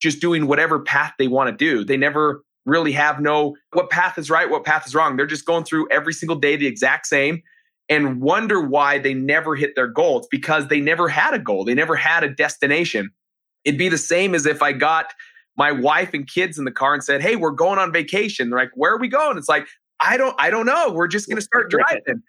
just 0.02 0.22
doing 0.22 0.48
whatever 0.48 0.80
path 0.80 1.14
they 1.20 1.28
want 1.28 1.50
to 1.50 1.56
do. 1.56 1.84
They 1.84 1.98
never 1.98 2.44
really 2.68 2.92
have 2.92 3.20
no 3.20 3.56
what 3.74 3.90
path 3.90 4.18
is 4.18 4.30
right, 4.30 4.50
what 4.50 4.66
path 4.66 4.86
is 4.86 4.94
wrong. 4.94 5.16
They're 5.16 5.26
just 5.26 5.46
going 5.46 5.64
through 5.64 5.90
every 5.90 6.14
single 6.14 6.36
day 6.36 6.56
the 6.56 6.68
exact 6.68 7.08
same 7.08 7.42
and 7.90 8.22
wonder 8.22 8.62
why 8.62 9.00
they 9.00 9.14
never 9.14 9.56
hit 9.56 9.74
their 9.76 9.88
goal. 9.88 10.20
It's 10.20 10.28
because 10.30 10.68
they 10.68 10.82
never 10.82 11.08
had 11.08 11.34
a 11.34 11.40
goal. 11.40 11.64
They 11.64 11.74
never 11.74 11.96
had 11.96 12.24
a 12.24 12.30
destination. 12.30 13.10
It'd 13.64 13.80
be 13.80 13.90
the 13.90 13.98
same 13.98 14.36
as 14.36 14.46
if 14.46 14.62
I 14.62 14.74
got 14.74 15.14
my 15.58 15.72
wife 15.72 16.14
and 16.14 16.28
kids 16.28 16.60
in 16.60 16.66
the 16.66 16.72
car 16.72 16.94
and 16.94 17.04
said, 17.04 17.22
"Hey, 17.22 17.36
we're 17.36 17.52
going 17.52 17.80
on 17.80 17.92
vacation." 17.92 18.50
They're 18.50 18.60
like, 18.60 18.72
"Where 18.76 18.94
are 18.94 19.00
we 19.00 19.08
going?" 19.08 19.38
It's 19.38 19.50
like, 19.50 19.68
"I 20.00 20.18
don't 20.18 20.36
I 20.38 20.50
don't 20.50 20.66
know. 20.66 20.92
We're 20.92 21.08
just 21.08 21.28
going 21.28 21.38
to 21.38 21.42
start 21.42 21.72
driving." 21.72 22.22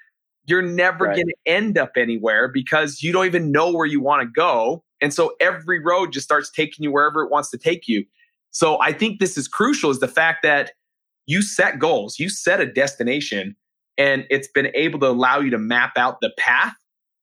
You're 0.47 0.63
never 0.63 1.05
right. 1.05 1.15
going 1.15 1.27
to 1.27 1.37
end 1.45 1.77
up 1.77 1.93
anywhere 1.97 2.49
because 2.49 3.03
you 3.03 3.13
don't 3.13 3.27
even 3.27 3.53
know 3.53 3.71
where 3.71 3.85
you 3.85 4.01
want 4.01 4.23
to 4.23 4.29
go. 4.29 4.83
And 5.03 5.13
so 5.13 5.35
every 5.41 5.79
road 5.79 6.11
just 6.11 6.25
starts 6.25 6.51
taking 6.51 6.85
you 6.85 6.91
wherever 6.91 7.23
it 7.23 7.31
wants 7.31 7.51
to 7.51 7.59
take 7.59 7.87
you. 7.87 8.07
So 8.51 8.81
I 8.81 8.93
think 8.93 9.21
this 9.21 9.37
is 9.37 9.49
crucial 9.49 9.91
is 9.91 10.01
the 10.01 10.09
fact 10.09 10.43
that 10.43 10.73
you 11.27 11.43
set 11.43 11.79
goals, 11.79 12.19
you 12.19 12.29
set 12.29 12.61
a 12.61 12.67
destination, 12.67 13.55
and 13.99 14.25
it's 14.31 14.49
been 14.49 14.71
able 14.75 14.99
to 15.01 15.07
allow 15.07 15.41
you 15.41 15.51
to 15.51 15.59
map 15.59 15.93
out 15.97 16.21
the 16.21 16.31
path 16.39 16.75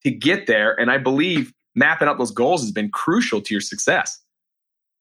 to 0.04 0.12
get 0.12 0.46
there. 0.46 0.80
And 0.80 0.92
I 0.92 0.98
believe 0.98 1.54
mapping 1.74 2.08
out 2.08 2.18
those 2.18 2.32
goals 2.32 2.62
has 2.62 2.72
been 2.72 2.90
crucial 2.90 3.42
to 3.42 3.54
your 3.54 3.62
success. 3.62 4.20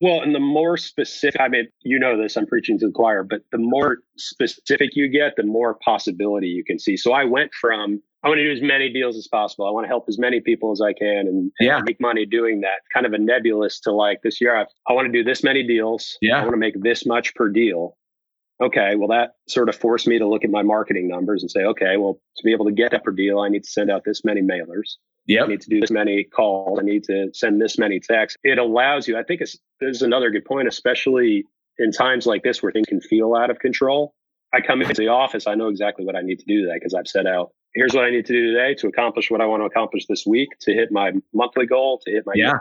Well, 0.01 0.21
and 0.21 0.35
the 0.35 0.41
more 0.41 0.77
specific, 0.77 1.41
I 1.41 1.49
mean, 1.49 1.69
you 1.83 1.99
know 1.99 2.21
this, 2.21 2.37
I'm 2.37 2.47
preaching 2.47 2.79
to 2.81 2.87
the 2.87 2.93
choir, 2.93 3.23
but 3.23 3.43
the 3.53 3.59
more 3.59 3.99
specific 4.17 4.91
you 4.95 5.09
get, 5.09 5.35
the 5.37 5.45
more 5.45 5.79
possibility 5.85 6.49
you 6.49 6.65
can 6.65 6.79
see. 6.79 6.97
So 6.97 7.13
I 7.13 7.25
went 7.25 7.53
from 7.59 8.03
I 8.25 8.29
want 8.29 8.39
to 8.39 8.45
do 8.45 8.53
as 8.53 8.63
many 8.63 8.91
deals 8.91 9.17
as 9.19 9.29
possible. 9.29 9.67
I 9.67 9.71
want 9.71 9.85
to 9.85 9.89
help 9.89 10.07
as 10.09 10.19
many 10.19 10.41
people 10.41 10.73
as 10.73 10.81
I 10.81 10.95
can 10.95 11.27
and, 11.29 11.53
yeah. 11.61 11.77
and 11.77 11.85
make 11.85 12.01
money 12.01 12.25
doing 12.25 12.63
that. 12.63 12.81
Kind 12.93 13.05
of 13.05 13.13
a 13.13 13.19
nebulous 13.19 13.81
to 13.81 13.93
like 13.93 14.23
this 14.23 14.41
year. 14.41 14.57
I, 14.57 14.65
I 14.89 14.95
want 14.95 15.07
to 15.07 15.13
do 15.13 15.23
this 15.23 15.45
many 15.45 15.63
deals. 15.63 16.17
Yeah. 16.23 16.39
I 16.39 16.41
want 16.41 16.53
to 16.53 16.59
make 16.59 16.81
this 16.83 17.05
much 17.05 17.35
per 17.35 17.51
deal. 17.51 17.99
Okay. 18.63 18.95
Well, 18.97 19.09
that 19.09 19.33
sort 19.47 19.69
of 19.69 19.77
forced 19.77 20.07
me 20.07 20.19
to 20.19 20.27
look 20.27 20.43
at 20.43 20.51
my 20.51 20.63
marketing 20.63 21.07
numbers 21.07 21.43
and 21.43 21.51
say, 21.51 21.65
okay, 21.65 21.99
well, 21.99 22.19
to 22.39 22.43
be 22.45 22.53
able 22.53 22.65
to 22.65 22.73
get 22.73 22.93
that 22.93 23.05
per 23.05 23.11
deal, 23.11 23.41
I 23.41 23.51
need 23.51 23.65
to 23.65 23.71
send 23.71 23.91
out 23.91 24.05
this 24.07 24.25
many 24.25 24.41
mailers. 24.41 24.97
Yeah. 25.27 25.45
I 25.45 25.47
need 25.47 25.61
to 25.61 25.69
do 25.69 25.81
this 25.81 25.91
many 25.91 26.25
calls. 26.25 26.79
I 26.79 26.83
need 26.83 27.05
to 27.05 27.29
send 27.35 27.61
this 27.61 27.77
many 27.79 28.01
texts. 28.01 28.39
It 28.43 28.59
allows 28.59 29.07
you, 29.07 29.19
I 29.19 29.23
think 29.23 29.43
it's, 29.43 29.59
this 29.81 29.97
is 29.97 30.03
another 30.03 30.31
good 30.31 30.47
point, 30.47 30.67
especially 30.67 31.45
in 31.79 31.93
times 31.93 32.27
like 32.27 32.43
this 32.43 32.63
where 32.63 32.73
things 32.73 32.87
can 32.87 33.03
feel 33.03 33.35
out 33.35 33.51
of 33.51 33.59
control. 33.59 34.15
I 34.55 34.61
come 34.61 34.81
into 34.81 34.95
the 34.95 35.09
office, 35.09 35.47
I 35.47 35.57
know 35.57 35.69
exactly 35.69 36.07
what 36.07 36.17
I 36.17 36.23
need 36.23 36.39
to 36.39 36.45
do 36.47 36.67
that 36.67 36.75
because 36.75 36.95
I've 36.95 37.09
set 37.09 37.27
out. 37.27 37.51
Here's 37.75 37.93
what 37.93 38.05
I 38.05 38.11
need 38.11 38.27
to 38.27 38.33
do 38.33 38.53
today 38.53 38.75
to 38.75 38.87
accomplish 38.87 39.31
what 39.31 39.41
I 39.41 39.47
want 39.47 39.63
to 39.63 39.67
accomplish 39.67 40.07
this 40.07 40.25
week, 40.25 40.51
to 40.61 40.73
hit 40.73 40.93
my 40.93 41.13
monthly 41.33 41.67
goal, 41.67 42.01
to 42.05 42.11
hit 42.11 42.25
my 42.27 42.33
yeah. 42.37 42.59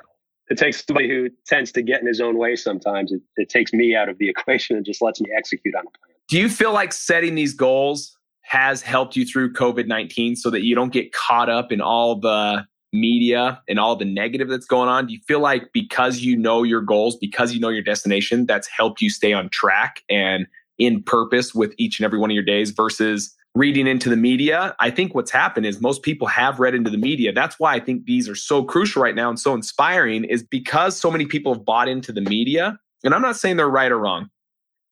It 0.50 0.58
takes 0.58 0.84
somebody 0.86 1.08
who 1.08 1.29
tends 1.48 1.72
to 1.72 1.82
get 1.82 2.01
in 2.01 2.08
his 2.08 2.20
own 2.20 2.38
way 2.38 2.55
sometimes. 2.55 3.12
It, 3.12 3.22
it 3.38 3.50
takes 3.50 3.72
me 3.72 3.96
out 3.96 4.10
of 4.10 4.17
the 4.17 4.29
equation 4.38 4.75
and 4.75 4.86
just 4.86 5.01
lets 5.01 5.22
me 5.22 5.29
execute 5.36 5.75
on 5.75 5.82
a 5.82 5.98
plan. 5.98 6.15
Do 6.27 6.38
you 6.38 6.50
feel 6.50 6.74
like 6.74 6.93
setting 6.93 7.36
these 7.36 7.53
goals 7.53 8.17
has 8.41 8.82
helped 8.82 9.15
you 9.15 9.25
through 9.25 9.53
COVID 9.53 9.88
19 9.88 10.36
so 10.36 10.50
that 10.50 10.63
you 10.63 10.75
don't 10.75 10.91
get 10.91 11.13
caught 11.13 11.50
up 11.50 11.72
in 11.72 11.79
all 11.79 12.20
the 12.20 12.65
media 12.91 13.62
and 13.67 13.79
all 13.79 13.96
the 13.96 14.05
negative 14.05 14.50
that's 14.50 14.65
going 14.65 14.89
on? 14.89 15.08
Do 15.08 15.13
you 15.13 15.20
feel 15.27 15.39
like 15.39 15.72
because 15.74 16.20
you 16.20 16.36
know 16.36 16.63
your 16.63 16.82
goals, 16.82 17.15
because 17.17 17.53
you 17.53 17.60
know 17.60 17.70
your 17.70 17.84
destination, 17.84 18.46
that's 18.46 18.67
helped 18.67 19.01
you 19.01 19.10
stay 19.10 19.34
on 19.34 19.50
track 19.50 20.01
and 20.10 20.48
in 20.77 21.03
purpose 21.03 21.53
with 21.53 21.73
each 21.77 21.99
and 21.99 22.05
every 22.05 22.19
one 22.19 22.29
of 22.29 22.35
your 22.35 22.43
days 22.43 22.71
versus 22.71 23.33
reading 23.55 23.87
into 23.87 24.09
the 24.09 24.17
media? 24.17 24.75
I 24.79 24.89
think 24.89 25.13
what's 25.13 25.31
happened 25.31 25.65
is 25.65 25.81
most 25.81 26.03
people 26.03 26.27
have 26.27 26.59
read 26.59 26.75
into 26.75 26.89
the 26.89 26.97
media. 26.97 27.31
That's 27.31 27.59
why 27.59 27.73
I 27.73 27.79
think 27.79 28.05
these 28.05 28.27
are 28.27 28.35
so 28.35 28.63
crucial 28.63 29.01
right 29.01 29.15
now 29.15 29.29
and 29.29 29.39
so 29.39 29.53
inspiring 29.53 30.23
is 30.23 30.43
because 30.43 30.97
so 30.97 31.11
many 31.11 31.25
people 31.25 31.53
have 31.53 31.65
bought 31.65 31.87
into 31.87 32.11
the 32.11 32.21
media. 32.21 32.77
And 33.03 33.13
I'm 33.13 33.21
not 33.21 33.37
saying 33.37 33.57
they're 33.57 33.69
right 33.69 33.91
or 33.91 33.99
wrong, 33.99 34.29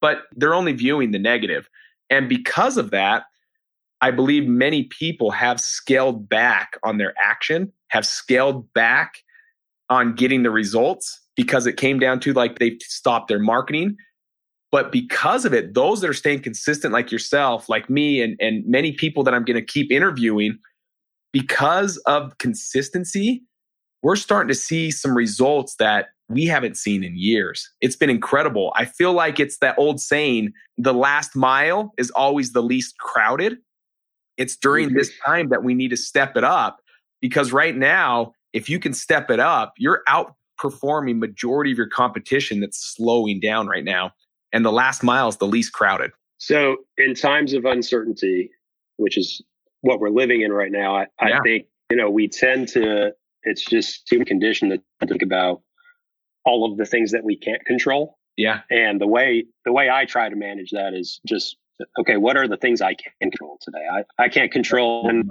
but 0.00 0.24
they're 0.36 0.54
only 0.54 0.72
viewing 0.72 1.10
the 1.10 1.18
negative. 1.18 1.68
And 2.10 2.28
because 2.28 2.76
of 2.76 2.90
that, 2.90 3.24
I 4.02 4.10
believe 4.10 4.46
many 4.46 4.84
people 4.84 5.30
have 5.30 5.60
scaled 5.60 6.28
back 6.28 6.76
on 6.82 6.98
their 6.98 7.14
action, 7.18 7.72
have 7.88 8.04
scaled 8.04 8.70
back 8.74 9.22
on 9.88 10.14
getting 10.14 10.42
the 10.42 10.50
results 10.50 11.20
because 11.36 11.66
it 11.66 11.76
came 11.76 11.98
down 11.98 12.18
to 12.20 12.32
like 12.32 12.58
they've 12.58 12.78
stopped 12.82 13.28
their 13.28 13.38
marketing. 13.38 13.96
But 14.72 14.90
because 14.90 15.44
of 15.44 15.52
it, 15.52 15.74
those 15.74 16.00
that 16.00 16.10
are 16.10 16.14
staying 16.14 16.40
consistent, 16.40 16.92
like 16.92 17.12
yourself, 17.12 17.68
like 17.68 17.90
me, 17.90 18.22
and, 18.22 18.36
and 18.40 18.66
many 18.66 18.92
people 18.92 19.22
that 19.22 19.34
I'm 19.34 19.44
going 19.44 19.60
to 19.60 19.64
keep 19.64 19.92
interviewing, 19.92 20.58
because 21.30 21.98
of 21.98 22.36
consistency, 22.38 23.42
we're 24.02 24.16
starting 24.16 24.48
to 24.48 24.54
see 24.54 24.90
some 24.90 25.14
results 25.14 25.76
that 25.76 26.08
we 26.28 26.46
haven't 26.46 26.76
seen 26.76 27.04
in 27.04 27.16
years. 27.16 27.70
It's 27.80 27.96
been 27.96 28.10
incredible. 28.10 28.72
I 28.74 28.86
feel 28.86 29.12
like 29.12 29.38
it's 29.38 29.58
that 29.58 29.78
old 29.78 30.00
saying 30.00 30.52
the 30.78 30.94
last 30.94 31.36
mile 31.36 31.92
is 31.98 32.10
always 32.12 32.52
the 32.52 32.62
least 32.62 32.98
crowded. 32.98 33.58
It's 34.38 34.56
during 34.56 34.88
mm-hmm. 34.88 34.98
this 34.98 35.12
time 35.24 35.50
that 35.50 35.62
we 35.62 35.74
need 35.74 35.90
to 35.90 35.96
step 35.96 36.36
it 36.36 36.44
up 36.44 36.80
because 37.20 37.52
right 37.52 37.76
now, 37.76 38.32
if 38.54 38.68
you 38.68 38.78
can 38.78 38.94
step 38.94 39.30
it 39.30 39.40
up, 39.40 39.74
you're 39.76 40.02
outperforming 40.08 41.18
majority 41.18 41.72
of 41.72 41.78
your 41.78 41.88
competition 41.88 42.60
that's 42.60 42.78
slowing 42.78 43.40
down 43.40 43.66
right 43.66 43.84
now. 43.84 44.12
And 44.52 44.64
the 44.64 44.72
last 44.72 45.02
mile 45.02 45.28
is 45.28 45.36
the 45.36 45.46
least 45.46 45.72
crowded. 45.72 46.10
So 46.38 46.76
in 46.98 47.14
times 47.14 47.52
of 47.52 47.64
uncertainty, 47.64 48.50
which 48.96 49.16
is 49.16 49.42
what 49.80 50.00
we're 50.00 50.10
living 50.10 50.42
in 50.42 50.52
right 50.52 50.72
now, 50.72 50.96
I, 50.96 51.06
yeah. 51.26 51.38
I 51.38 51.40
think, 51.42 51.66
you 51.90 51.96
know, 51.96 52.10
we 52.10 52.28
tend 52.28 52.68
to, 52.68 53.12
it's 53.44 53.64
just 53.64 54.02
human 54.10 54.26
condition 54.26 54.70
to 54.70 55.06
think 55.06 55.22
about 55.22 55.62
all 56.44 56.70
of 56.70 56.78
the 56.78 56.84
things 56.84 57.12
that 57.12 57.24
we 57.24 57.36
can't 57.36 57.64
control. 57.64 58.18
Yeah. 58.36 58.60
And 58.70 59.00
the 59.00 59.06
way 59.06 59.44
the 59.64 59.72
way 59.72 59.90
I 59.90 60.04
try 60.06 60.28
to 60.28 60.36
manage 60.36 60.70
that 60.70 60.94
is 60.94 61.20
just 61.26 61.56
okay, 61.98 62.16
what 62.16 62.36
are 62.36 62.48
the 62.48 62.56
things 62.56 62.80
I 62.80 62.94
can 62.94 63.12
control 63.20 63.58
today? 63.60 63.84
I, 63.92 64.24
I 64.24 64.28
can't 64.28 64.50
control 64.50 65.04
when 65.04 65.28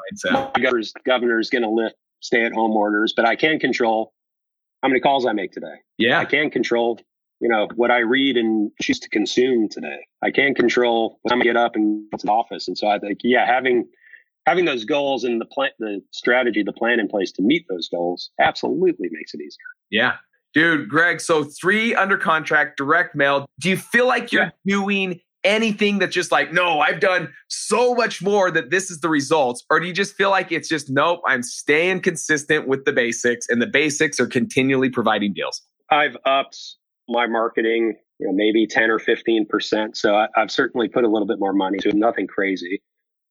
governor's 0.55 0.93
governor's 1.05 1.49
gonna 1.49 1.71
lift 1.71 1.95
stay 2.21 2.45
at 2.45 2.53
home 2.53 2.71
orders, 2.71 3.13
but 3.15 3.25
I 3.25 3.35
can 3.35 3.59
control 3.59 4.13
how 4.81 4.89
many 4.89 4.99
calls 4.99 5.25
I 5.25 5.33
make 5.33 5.51
today. 5.51 5.75
Yeah. 5.97 6.19
I 6.19 6.25
can 6.25 6.49
control, 6.49 6.99
you 7.41 7.49
know, 7.49 7.67
what 7.75 7.91
I 7.91 7.99
read 7.99 8.37
and 8.37 8.71
choose 8.81 8.99
to 8.99 9.09
consume 9.09 9.67
today. 9.67 10.05
I 10.23 10.31
can't 10.31 10.55
control 10.55 11.19
when 11.23 11.41
I 11.41 11.43
get 11.43 11.57
up 11.57 11.75
and 11.75 12.03
go 12.11 12.17
to 12.17 12.25
the 12.25 12.31
office. 12.31 12.67
And 12.67 12.77
so 12.77 12.87
I 12.87 12.99
think, 12.99 13.19
yeah, 13.23 13.45
having 13.45 13.87
having 14.45 14.65
those 14.65 14.85
goals 14.85 15.23
and 15.23 15.41
the 15.41 15.45
plan 15.45 15.71
the 15.79 16.01
strategy, 16.11 16.63
the 16.63 16.73
plan 16.73 16.99
in 16.99 17.07
place 17.07 17.31
to 17.33 17.41
meet 17.41 17.65
those 17.69 17.89
goals 17.89 18.29
absolutely 18.39 19.09
makes 19.11 19.33
it 19.33 19.41
easier. 19.41 19.57
Yeah. 19.89 20.15
Dude, 20.53 20.89
Greg, 20.89 21.21
so 21.21 21.43
three 21.43 21.95
under 21.95 22.17
contract, 22.17 22.77
direct 22.77 23.15
mail. 23.15 23.45
Do 23.59 23.69
you 23.69 23.77
feel 23.77 24.07
like 24.07 24.31
you're 24.31 24.43
yeah. 24.43 24.49
doing 24.65 25.19
anything 25.43 25.99
that's 25.99 26.13
just 26.13 26.31
like, 26.31 26.51
no, 26.51 26.79
I've 26.79 26.99
done 26.99 27.31
so 27.47 27.95
much 27.95 28.21
more 28.21 28.51
that 28.51 28.69
this 28.69 28.91
is 28.91 28.99
the 28.99 29.09
results? 29.09 29.63
Or 29.69 29.79
do 29.79 29.87
you 29.87 29.93
just 29.93 30.15
feel 30.15 30.29
like 30.29 30.51
it's 30.51 30.67
just, 30.67 30.89
nope, 30.89 31.21
I'm 31.25 31.41
staying 31.41 32.01
consistent 32.01 32.67
with 32.67 32.85
the 32.85 32.91
basics 32.91 33.47
and 33.49 33.61
the 33.61 33.67
basics 33.67 34.19
are 34.19 34.27
continually 34.27 34.89
providing 34.89 35.33
deals? 35.33 35.61
I've 35.89 36.17
upped 36.25 36.57
my 37.11 37.27
marketing, 37.27 37.95
you 38.19 38.27
know, 38.27 38.33
maybe 38.33 38.65
10 38.67 38.89
or 38.89 38.99
15%. 38.99 39.95
So 39.95 40.15
I, 40.15 40.27
have 40.35 40.51
certainly 40.51 40.87
put 40.87 41.03
a 41.03 41.07
little 41.07 41.27
bit 41.27 41.39
more 41.39 41.53
money 41.53 41.77
to 41.79 41.93
nothing 41.93 42.27
crazy. 42.27 42.81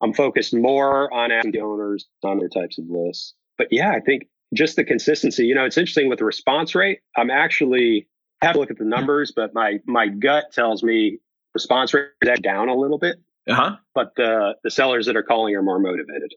I'm 0.02 0.12
focused 0.14 0.54
more 0.54 1.12
on 1.12 1.30
absentee 1.30 1.60
owners 1.60 2.06
on 2.22 2.38
other 2.38 2.48
types 2.48 2.78
of 2.78 2.84
lists. 2.88 3.34
But 3.58 3.68
yeah, 3.70 3.90
I 3.90 4.00
think 4.00 4.28
just 4.54 4.76
the 4.76 4.84
consistency. 4.84 5.44
You 5.44 5.54
know, 5.54 5.64
it's 5.64 5.76
interesting 5.76 6.08
with 6.08 6.18
the 6.18 6.24
response 6.24 6.74
rate. 6.74 7.00
I'm 7.16 7.30
actually 7.30 8.08
I 8.42 8.46
have 8.46 8.54
to 8.54 8.60
look 8.60 8.70
at 8.70 8.78
the 8.78 8.84
numbers, 8.84 9.32
but 9.34 9.52
my 9.54 9.78
my 9.86 10.08
gut 10.08 10.52
tells 10.52 10.82
me 10.82 11.18
response 11.54 11.92
rate 11.92 12.08
is 12.22 12.38
down 12.40 12.68
a 12.68 12.74
little 12.74 12.98
bit. 12.98 13.16
Uh-huh. 13.48 13.76
But 13.94 14.14
the 14.16 14.54
the 14.64 14.70
sellers 14.70 15.06
that 15.06 15.16
are 15.16 15.22
calling 15.22 15.54
are 15.54 15.62
more 15.62 15.78
motivated. 15.78 16.32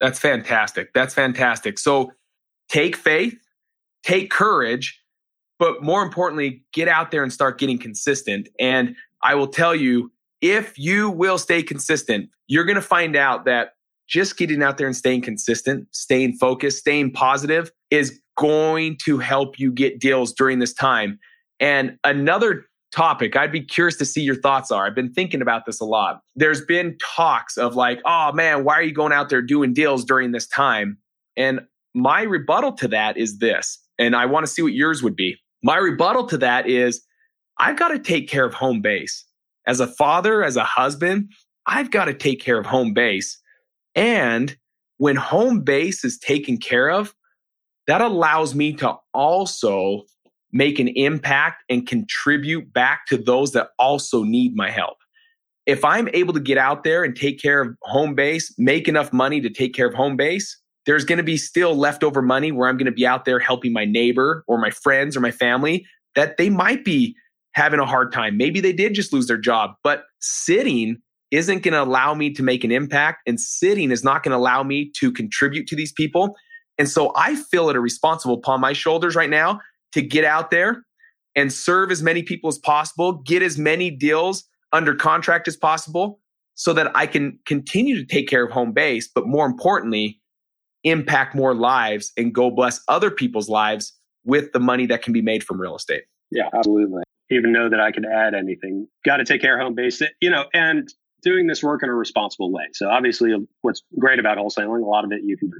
That's 0.00 0.18
fantastic. 0.18 0.92
That's 0.92 1.14
fantastic. 1.14 1.78
So 1.78 2.12
take 2.68 2.96
faith, 2.96 3.34
take 4.02 4.30
courage, 4.30 5.00
but 5.58 5.82
more 5.82 6.02
importantly, 6.02 6.64
get 6.72 6.88
out 6.88 7.10
there 7.10 7.22
and 7.22 7.32
start 7.32 7.58
getting 7.58 7.78
consistent. 7.78 8.48
And 8.58 8.94
I 9.22 9.34
will 9.34 9.48
tell 9.48 9.74
you, 9.74 10.12
if 10.40 10.78
you 10.78 11.10
will 11.10 11.38
stay 11.38 11.62
consistent, 11.62 12.30
you're 12.46 12.64
going 12.64 12.76
to 12.76 12.82
find 12.82 13.16
out 13.16 13.44
that 13.46 13.70
just 14.06 14.36
getting 14.36 14.62
out 14.62 14.78
there 14.78 14.86
and 14.86 14.96
staying 14.96 15.22
consistent, 15.22 15.88
staying 15.90 16.34
focused, 16.34 16.78
staying 16.78 17.12
positive 17.12 17.70
is 17.90 18.20
going 18.38 18.96
to 19.04 19.18
help 19.18 19.58
you 19.58 19.72
get 19.72 19.98
deals 19.98 20.32
during 20.32 20.58
this 20.58 20.74
time. 20.74 21.18
And 21.58 21.98
another 22.04 22.66
topic 22.92 23.36
I'd 23.36 23.52
be 23.52 23.60
curious 23.60 23.96
to 23.96 24.04
see 24.04 24.22
your 24.22 24.36
thoughts 24.36 24.70
are. 24.70 24.86
I've 24.86 24.94
been 24.94 25.12
thinking 25.12 25.42
about 25.42 25.66
this 25.66 25.80
a 25.80 25.84
lot. 25.84 26.20
There's 26.34 26.64
been 26.64 26.96
talks 27.02 27.56
of 27.56 27.74
like, 27.74 28.00
oh 28.04 28.32
man, 28.32 28.64
why 28.64 28.74
are 28.74 28.82
you 28.82 28.92
going 28.92 29.12
out 29.12 29.28
there 29.28 29.42
doing 29.42 29.72
deals 29.72 30.04
during 30.04 30.32
this 30.32 30.46
time? 30.46 30.98
And 31.36 31.60
my 31.94 32.22
rebuttal 32.22 32.72
to 32.72 32.88
that 32.88 33.16
is 33.16 33.38
this, 33.38 33.78
and 33.98 34.14
I 34.14 34.26
want 34.26 34.46
to 34.46 34.52
see 34.52 34.62
what 34.62 34.72
yours 34.72 35.02
would 35.02 35.16
be. 35.16 35.36
My 35.66 35.78
rebuttal 35.78 36.28
to 36.28 36.38
that 36.38 36.68
is 36.68 37.04
I've 37.58 37.76
got 37.76 37.88
to 37.88 37.98
take 37.98 38.28
care 38.28 38.44
of 38.44 38.54
home 38.54 38.80
base. 38.80 39.24
As 39.66 39.80
a 39.80 39.88
father, 39.88 40.44
as 40.44 40.54
a 40.54 40.62
husband, 40.62 41.32
I've 41.66 41.90
got 41.90 42.04
to 42.04 42.14
take 42.14 42.40
care 42.40 42.56
of 42.56 42.66
home 42.66 42.94
base. 42.94 43.36
And 43.96 44.56
when 44.98 45.16
home 45.16 45.62
base 45.62 46.04
is 46.04 46.20
taken 46.20 46.58
care 46.58 46.88
of, 46.88 47.16
that 47.88 48.00
allows 48.00 48.54
me 48.54 48.74
to 48.74 48.94
also 49.12 50.02
make 50.52 50.78
an 50.78 50.86
impact 50.86 51.64
and 51.68 51.84
contribute 51.84 52.72
back 52.72 53.06
to 53.06 53.16
those 53.16 53.50
that 53.50 53.70
also 53.76 54.22
need 54.22 54.54
my 54.54 54.70
help. 54.70 54.98
If 55.66 55.84
I'm 55.84 56.08
able 56.14 56.32
to 56.34 56.38
get 56.38 56.58
out 56.58 56.84
there 56.84 57.02
and 57.02 57.16
take 57.16 57.42
care 57.42 57.60
of 57.60 57.74
home 57.82 58.14
base, 58.14 58.54
make 58.56 58.86
enough 58.86 59.12
money 59.12 59.40
to 59.40 59.50
take 59.50 59.74
care 59.74 59.88
of 59.88 59.94
home 59.94 60.16
base, 60.16 60.60
there's 60.86 61.04
going 61.04 61.18
to 61.18 61.24
be 61.24 61.36
still 61.36 61.76
leftover 61.76 62.22
money 62.22 62.52
where 62.52 62.68
I'm 62.68 62.76
going 62.76 62.86
to 62.86 62.92
be 62.92 63.06
out 63.06 63.24
there 63.24 63.38
helping 63.38 63.72
my 63.72 63.84
neighbor 63.84 64.44
or 64.46 64.58
my 64.58 64.70
friends 64.70 65.16
or 65.16 65.20
my 65.20 65.32
family 65.32 65.84
that 66.14 66.36
they 66.36 66.48
might 66.48 66.84
be 66.84 67.14
having 67.52 67.80
a 67.80 67.86
hard 67.86 68.12
time. 68.12 68.36
Maybe 68.36 68.60
they 68.60 68.72
did 68.72 68.94
just 68.94 69.12
lose 69.12 69.26
their 69.26 69.38
job, 69.38 69.72
but 69.82 70.04
sitting 70.20 70.98
isn't 71.30 71.62
going 71.62 71.74
to 71.74 71.82
allow 71.82 72.14
me 72.14 72.32
to 72.32 72.42
make 72.42 72.62
an 72.62 72.70
impact 72.70 73.22
and 73.26 73.40
sitting 73.40 73.90
is 73.90 74.04
not 74.04 74.22
going 74.22 74.30
to 74.30 74.36
allow 74.36 74.62
me 74.62 74.90
to 74.96 75.10
contribute 75.10 75.66
to 75.66 75.76
these 75.76 75.92
people. 75.92 76.36
And 76.78 76.88
so 76.88 77.12
I 77.16 77.34
feel 77.34 77.68
it 77.68 77.76
a 77.76 77.80
responsible 77.80 78.34
upon 78.34 78.60
my 78.60 78.72
shoulders 78.72 79.16
right 79.16 79.30
now 79.30 79.60
to 79.92 80.02
get 80.02 80.24
out 80.24 80.50
there 80.50 80.84
and 81.34 81.52
serve 81.52 81.90
as 81.90 82.02
many 82.02 82.22
people 82.22 82.48
as 82.48 82.58
possible, 82.58 83.14
get 83.14 83.42
as 83.42 83.58
many 83.58 83.90
deals 83.90 84.44
under 84.72 84.94
contract 84.94 85.48
as 85.48 85.56
possible 85.56 86.20
so 86.54 86.72
that 86.72 86.90
I 86.94 87.06
can 87.06 87.38
continue 87.46 87.96
to 87.96 88.04
take 88.04 88.28
care 88.28 88.44
of 88.44 88.52
home 88.52 88.72
base, 88.72 89.08
but 89.12 89.26
more 89.26 89.46
importantly, 89.46 90.20
impact 90.86 91.34
more 91.34 91.54
lives 91.54 92.12
and 92.16 92.34
go 92.34 92.50
bless 92.50 92.80
other 92.88 93.10
people's 93.10 93.48
lives 93.48 93.92
with 94.24 94.52
the 94.52 94.60
money 94.60 94.86
that 94.86 95.02
can 95.02 95.12
be 95.12 95.22
made 95.22 95.44
from 95.44 95.60
real 95.60 95.76
estate. 95.76 96.04
Yeah, 96.30 96.48
absolutely. 96.54 97.02
Even 97.30 97.52
know 97.52 97.68
that 97.68 97.80
I 97.80 97.90
can 97.90 98.04
add 98.04 98.34
anything. 98.34 98.86
Got 99.04 99.18
to 99.18 99.24
take 99.24 99.40
care 99.40 99.58
of 99.58 99.64
home 99.64 99.74
base, 99.74 100.00
you 100.20 100.30
know, 100.30 100.46
and 100.54 100.88
doing 101.22 101.46
this 101.46 101.62
work 101.62 101.82
in 101.82 101.88
a 101.88 101.94
responsible 101.94 102.52
way. 102.52 102.64
So 102.72 102.88
obviously, 102.88 103.34
what's 103.62 103.82
great 103.98 104.18
about 104.18 104.38
wholesaling, 104.38 104.82
a 104.82 104.86
lot 104.86 105.04
of 105.04 105.12
it 105.12 105.22
you 105.24 105.36
can. 105.36 105.50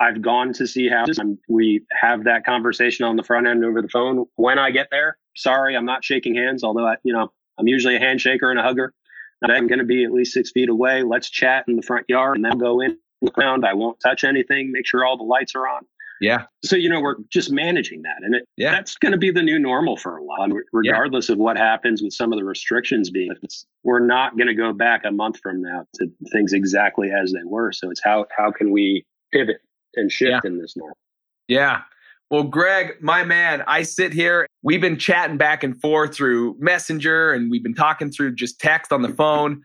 I've 0.00 0.22
gone 0.22 0.54
to 0.54 0.66
see 0.66 0.88
houses. 0.88 1.18
And 1.18 1.36
we 1.48 1.82
have 2.00 2.24
that 2.24 2.46
conversation 2.46 3.04
on 3.04 3.16
the 3.16 3.22
front 3.22 3.46
end 3.46 3.64
over 3.64 3.82
the 3.82 3.88
phone 3.88 4.24
when 4.36 4.58
I 4.58 4.70
get 4.70 4.88
there. 4.90 5.18
Sorry, 5.36 5.76
I'm 5.76 5.84
not 5.84 6.04
shaking 6.04 6.34
hands, 6.34 6.64
although 6.64 6.86
I, 6.86 6.96
you 7.04 7.12
know, 7.12 7.30
I'm 7.58 7.66
usually 7.66 7.96
a 7.96 8.00
handshaker 8.00 8.50
and 8.50 8.58
a 8.58 8.62
hugger. 8.62 8.94
I'm 9.42 9.66
going 9.66 9.78
to 9.78 9.84
be 9.84 10.04
at 10.04 10.12
least 10.12 10.32
six 10.32 10.50
feet 10.52 10.68
away. 10.68 11.02
Let's 11.02 11.30
chat 11.30 11.64
in 11.66 11.76
the 11.76 11.82
front 11.82 12.06
yard 12.08 12.36
and 12.36 12.44
then 12.44 12.58
go 12.58 12.80
in 12.80 12.98
the 13.22 13.30
ground. 13.30 13.64
I 13.64 13.74
won't 13.74 13.98
touch 14.00 14.24
anything. 14.24 14.72
Make 14.72 14.86
sure 14.86 15.04
all 15.04 15.16
the 15.16 15.24
lights 15.24 15.54
are 15.54 15.68
on. 15.68 15.82
Yeah. 16.20 16.44
So, 16.62 16.76
you 16.76 16.90
know, 16.90 17.00
we're 17.00 17.16
just 17.30 17.50
managing 17.50 18.02
that. 18.02 18.16
And 18.22 18.34
it, 18.34 18.44
yeah. 18.56 18.72
that's 18.72 18.96
going 18.96 19.12
to 19.12 19.18
be 19.18 19.30
the 19.30 19.42
new 19.42 19.58
normal 19.58 19.96
for 19.96 20.18
a 20.18 20.22
while, 20.22 20.48
regardless 20.72 21.28
yeah. 21.28 21.32
of 21.32 21.38
what 21.38 21.56
happens 21.56 22.02
with 22.02 22.12
some 22.12 22.30
of 22.30 22.38
the 22.38 22.44
restrictions 22.44 23.08
being. 23.10 23.30
we're 23.84 24.04
not 24.04 24.36
going 24.36 24.46
to 24.46 24.54
go 24.54 24.74
back 24.74 25.02
a 25.06 25.10
month 25.10 25.38
from 25.42 25.62
now 25.62 25.86
to 25.94 26.06
things 26.30 26.52
exactly 26.52 27.10
as 27.10 27.32
they 27.32 27.42
were. 27.44 27.72
So 27.72 27.90
it's 27.90 28.02
how, 28.04 28.26
how 28.36 28.52
can 28.52 28.70
we 28.70 29.06
pivot 29.32 29.62
and 29.96 30.12
shift 30.12 30.42
yeah. 30.44 30.50
in 30.50 30.58
this 30.58 30.76
normal? 30.76 30.96
Yeah. 31.48 31.82
Well, 32.30 32.44
Greg, 32.44 32.96
my 33.00 33.24
man, 33.24 33.64
I 33.66 33.82
sit 33.82 34.12
here. 34.12 34.46
We've 34.62 34.80
been 34.80 34.98
chatting 34.98 35.38
back 35.38 35.64
and 35.64 35.80
forth 35.80 36.14
through 36.14 36.54
Messenger 36.60 37.32
and 37.32 37.50
we've 37.50 37.62
been 37.62 37.74
talking 37.74 38.10
through 38.10 38.34
just 38.34 38.60
text 38.60 38.92
on 38.92 39.00
the 39.00 39.08
mm-hmm. 39.08 39.16
phone. 39.16 39.62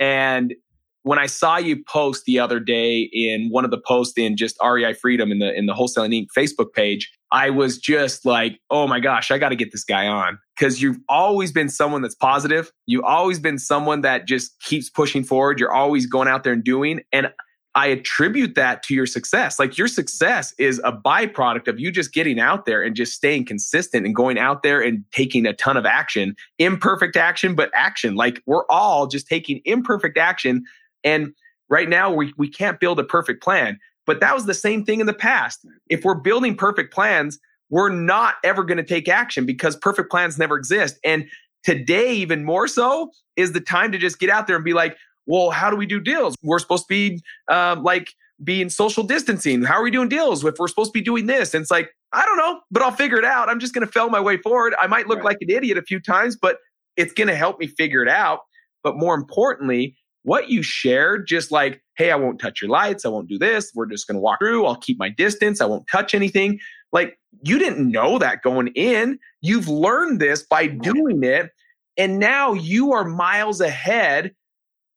And 0.00 0.54
when 1.02 1.18
I 1.18 1.26
saw 1.26 1.56
you 1.56 1.82
post 1.84 2.24
the 2.24 2.38
other 2.38 2.60
day 2.60 3.10
in 3.12 3.48
one 3.50 3.64
of 3.64 3.70
the 3.70 3.80
posts 3.80 4.16
in 4.16 4.36
just 4.36 4.56
REI 4.62 4.94
Freedom 4.94 5.30
in 5.32 5.38
the 5.38 5.52
in 5.52 5.66
the 5.66 5.74
Wholesaling 5.74 6.12
Inc. 6.12 6.28
Facebook 6.36 6.72
page, 6.72 7.12
I 7.32 7.50
was 7.50 7.78
just 7.78 8.24
like, 8.24 8.60
oh 8.70 8.86
my 8.86 9.00
gosh, 9.00 9.30
I 9.30 9.38
got 9.38 9.48
to 9.48 9.56
get 9.56 9.72
this 9.72 9.84
guy 9.84 10.06
on 10.06 10.38
because 10.56 10.82
you've 10.82 10.98
always 11.08 11.50
been 11.50 11.68
someone 11.68 12.02
that's 12.02 12.14
positive. 12.14 12.70
You've 12.86 13.04
always 13.04 13.38
been 13.38 13.58
someone 13.58 14.02
that 14.02 14.26
just 14.26 14.58
keeps 14.60 14.90
pushing 14.90 15.24
forward. 15.24 15.58
You're 15.58 15.72
always 15.72 16.06
going 16.06 16.28
out 16.28 16.44
there 16.44 16.52
and 16.52 16.62
doing. 16.62 17.00
And 17.12 17.32
I 17.74 17.86
attribute 17.86 18.54
that 18.54 18.82
to 18.84 18.94
your 18.94 19.06
success. 19.06 19.58
Like 19.58 19.78
your 19.78 19.88
success 19.88 20.52
is 20.58 20.78
a 20.84 20.92
byproduct 20.92 21.68
of 21.68 21.80
you 21.80 21.90
just 21.90 22.12
getting 22.12 22.38
out 22.38 22.66
there 22.66 22.82
and 22.82 22.94
just 22.94 23.14
staying 23.14 23.46
consistent 23.46 24.04
and 24.04 24.14
going 24.14 24.38
out 24.38 24.62
there 24.62 24.82
and 24.82 25.04
taking 25.10 25.46
a 25.46 25.54
ton 25.54 25.78
of 25.78 25.86
action, 25.86 26.36
imperfect 26.58 27.16
action, 27.16 27.54
but 27.54 27.70
action. 27.74 28.14
Like 28.14 28.42
we're 28.44 28.66
all 28.68 29.06
just 29.06 29.26
taking 29.26 29.62
imperfect 29.64 30.18
action. 30.18 30.64
And 31.04 31.32
right 31.68 31.88
now 31.88 32.12
we, 32.12 32.32
we 32.36 32.48
can't 32.48 32.80
build 32.80 32.98
a 32.98 33.04
perfect 33.04 33.42
plan, 33.42 33.78
but 34.06 34.20
that 34.20 34.34
was 34.34 34.46
the 34.46 34.54
same 34.54 34.84
thing 34.84 35.00
in 35.00 35.06
the 35.06 35.14
past. 35.14 35.66
If 35.88 36.04
we're 36.04 36.14
building 36.14 36.56
perfect 36.56 36.92
plans, 36.92 37.38
we're 37.70 37.88
not 37.88 38.34
ever 38.44 38.64
going 38.64 38.76
to 38.78 38.84
take 38.84 39.08
action 39.08 39.46
because 39.46 39.76
perfect 39.76 40.10
plans 40.10 40.38
never 40.38 40.56
exist. 40.56 40.98
And 41.04 41.26
today, 41.64 42.12
even 42.12 42.44
more 42.44 42.68
so, 42.68 43.10
is 43.36 43.52
the 43.52 43.60
time 43.60 43.92
to 43.92 43.98
just 43.98 44.18
get 44.18 44.28
out 44.28 44.46
there 44.46 44.56
and 44.56 44.64
be 44.64 44.74
like, 44.74 44.96
well, 45.26 45.50
how 45.50 45.70
do 45.70 45.76
we 45.76 45.86
do 45.86 46.00
deals? 46.00 46.34
We're 46.42 46.58
supposed 46.58 46.84
to 46.84 46.88
be 46.88 47.22
um, 47.48 47.82
like 47.82 48.12
being 48.44 48.68
social 48.68 49.04
distancing. 49.04 49.62
How 49.62 49.74
are 49.74 49.82
we 49.82 49.90
doing 49.90 50.08
deals 50.08 50.44
if 50.44 50.56
we're 50.58 50.68
supposed 50.68 50.92
to 50.92 50.98
be 50.98 51.04
doing 51.04 51.26
this? 51.26 51.54
And 51.54 51.62
it's 51.62 51.70
like, 51.70 51.90
I 52.12 52.26
don't 52.26 52.36
know, 52.36 52.60
but 52.70 52.82
I'll 52.82 52.90
figure 52.90 53.18
it 53.18 53.24
out. 53.24 53.48
I'm 53.48 53.60
just 53.60 53.72
going 53.72 53.86
to 53.86 53.92
fail 53.92 54.10
my 54.10 54.20
way 54.20 54.36
forward. 54.36 54.74
I 54.80 54.86
might 54.86 55.06
look 55.06 55.18
right. 55.18 55.26
like 55.26 55.38
an 55.40 55.50
idiot 55.50 55.78
a 55.78 55.82
few 55.82 56.00
times, 56.00 56.36
but 56.36 56.58
it's 56.96 57.12
going 57.12 57.28
to 57.28 57.36
help 57.36 57.58
me 57.58 57.68
figure 57.68 58.02
it 58.02 58.08
out. 58.08 58.40
But 58.82 58.96
more 58.96 59.14
importantly, 59.14 59.96
what 60.24 60.48
you 60.48 60.62
shared, 60.62 61.26
just 61.26 61.50
like, 61.50 61.82
hey, 61.96 62.10
I 62.10 62.16
won't 62.16 62.40
touch 62.40 62.62
your 62.62 62.70
lights. 62.70 63.04
I 63.04 63.08
won't 63.08 63.28
do 63.28 63.38
this. 63.38 63.72
We're 63.74 63.86
just 63.86 64.06
going 64.06 64.16
to 64.16 64.20
walk 64.20 64.38
through. 64.38 64.66
I'll 64.66 64.76
keep 64.76 64.98
my 64.98 65.08
distance. 65.08 65.60
I 65.60 65.66
won't 65.66 65.86
touch 65.90 66.14
anything. 66.14 66.60
Like, 66.92 67.18
you 67.42 67.58
didn't 67.58 67.90
know 67.90 68.18
that 68.18 68.42
going 68.42 68.68
in. 68.68 69.18
You've 69.40 69.68
learned 69.68 70.20
this 70.20 70.42
by 70.42 70.66
doing 70.66 71.22
it. 71.24 71.50
And 71.96 72.18
now 72.18 72.52
you 72.52 72.92
are 72.92 73.04
miles 73.04 73.60
ahead 73.60 74.32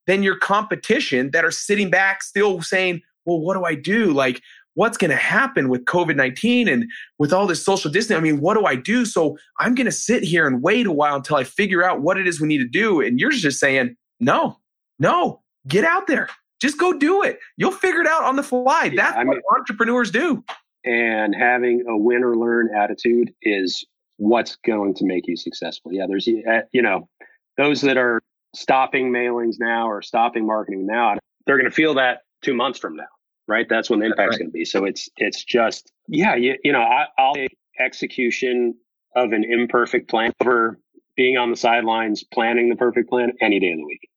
than 0.07 0.23
your 0.23 0.37
competition 0.37 1.31
that 1.31 1.43
are 1.43 1.51
sitting 1.51 1.89
back 1.89 2.21
still 2.21 2.61
saying, 2.61 3.01
well, 3.25 3.39
what 3.39 3.55
do 3.55 3.63
I 3.63 3.75
do? 3.75 4.13
Like, 4.13 4.41
what's 4.75 4.97
going 4.97 5.09
to 5.09 5.17
happen 5.17 5.69
with 5.69 5.85
COVID 5.85 6.15
19 6.15 6.67
and 6.67 6.85
with 7.17 7.33
all 7.33 7.47
this 7.47 7.65
social 7.65 7.91
distancing? 7.91 8.17
I 8.17 8.19
mean, 8.19 8.39
what 8.39 8.53
do 8.55 8.65
I 8.65 8.75
do? 8.75 9.05
So 9.05 9.37
I'm 9.59 9.73
going 9.73 9.85
to 9.85 9.91
sit 9.91 10.23
here 10.23 10.45
and 10.47 10.61
wait 10.61 10.85
a 10.85 10.91
while 10.91 11.15
until 11.15 11.37
I 11.37 11.43
figure 11.43 11.83
out 11.83 12.01
what 12.01 12.17
it 12.17 12.27
is 12.27 12.39
we 12.39 12.47
need 12.47 12.59
to 12.59 12.67
do. 12.67 13.01
And 13.01 13.19
you're 13.19 13.31
just 13.31 13.59
saying, 13.59 13.95
no, 14.19 14.59
no, 14.99 15.41
get 15.67 15.83
out 15.83 16.07
there. 16.07 16.29
Just 16.61 16.79
go 16.79 16.93
do 16.93 17.23
it. 17.23 17.39
You'll 17.57 17.71
figure 17.71 18.01
it 18.01 18.07
out 18.07 18.23
on 18.23 18.35
the 18.35 18.43
fly. 18.43 18.85
Yeah, 18.85 18.95
That's 18.95 19.17
I 19.17 19.23
what 19.25 19.39
entrepreneurs 19.57 20.11
do. 20.11 20.43
And 20.85 21.35
having 21.35 21.83
a 21.87 21.97
win 21.97 22.23
or 22.23 22.35
learn 22.35 22.69
attitude 22.75 23.33
is 23.41 23.85
what's 24.17 24.55
going 24.65 24.93
to 24.95 25.05
make 25.05 25.27
you 25.27 25.35
successful. 25.35 25.91
Yeah, 25.91 26.05
there's, 26.07 26.27
uh, 26.27 26.61
you 26.71 26.81
know, 26.81 27.09
those 27.57 27.81
that 27.81 27.97
are 27.97 28.21
stopping 28.55 29.11
mailings 29.11 29.55
now 29.59 29.89
or 29.89 30.01
stopping 30.01 30.45
marketing 30.45 30.85
now, 30.85 31.17
they're 31.45 31.57
going 31.57 31.69
to 31.69 31.75
feel 31.75 31.95
that 31.95 32.21
two 32.41 32.53
months 32.53 32.79
from 32.79 32.95
now, 32.95 33.03
right? 33.47 33.67
That's 33.69 33.89
when 33.89 33.99
the 33.99 34.07
impact's 34.07 34.33
right. 34.33 34.39
going 34.39 34.51
to 34.51 34.53
be. 34.53 34.65
So 34.65 34.85
it's 34.85 35.09
it's 35.17 35.43
just 35.43 35.91
yeah, 36.07 36.35
you, 36.35 36.57
you 36.63 36.71
know, 36.71 36.81
I, 36.81 37.05
I'll 37.17 37.33
take 37.33 37.57
execution 37.79 38.75
of 39.15 39.31
an 39.31 39.43
imperfect 39.43 40.09
plan 40.09 40.31
over 40.41 40.79
being 41.15 41.37
on 41.37 41.49
the 41.49 41.57
sidelines 41.57 42.23
planning 42.23 42.69
the 42.69 42.75
perfect 42.75 43.09
plan 43.09 43.31
any 43.41 43.59
day 43.59 43.71
of 43.71 43.77
the 43.77 43.85
week. 43.85 44.09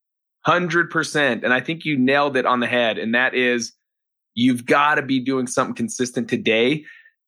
Hundred 0.48 0.88
percent, 0.88 1.44
and 1.44 1.52
I 1.52 1.60
think 1.60 1.84
you 1.84 1.98
nailed 1.98 2.34
it 2.34 2.46
on 2.46 2.60
the 2.60 2.66
head, 2.66 2.96
and 2.96 3.14
that 3.14 3.34
is 3.34 3.74
you've 4.34 4.64
got 4.64 4.94
to 4.94 5.02
be 5.02 5.20
doing 5.20 5.46
something 5.46 5.74
consistent 5.74 6.26
today 6.26 6.86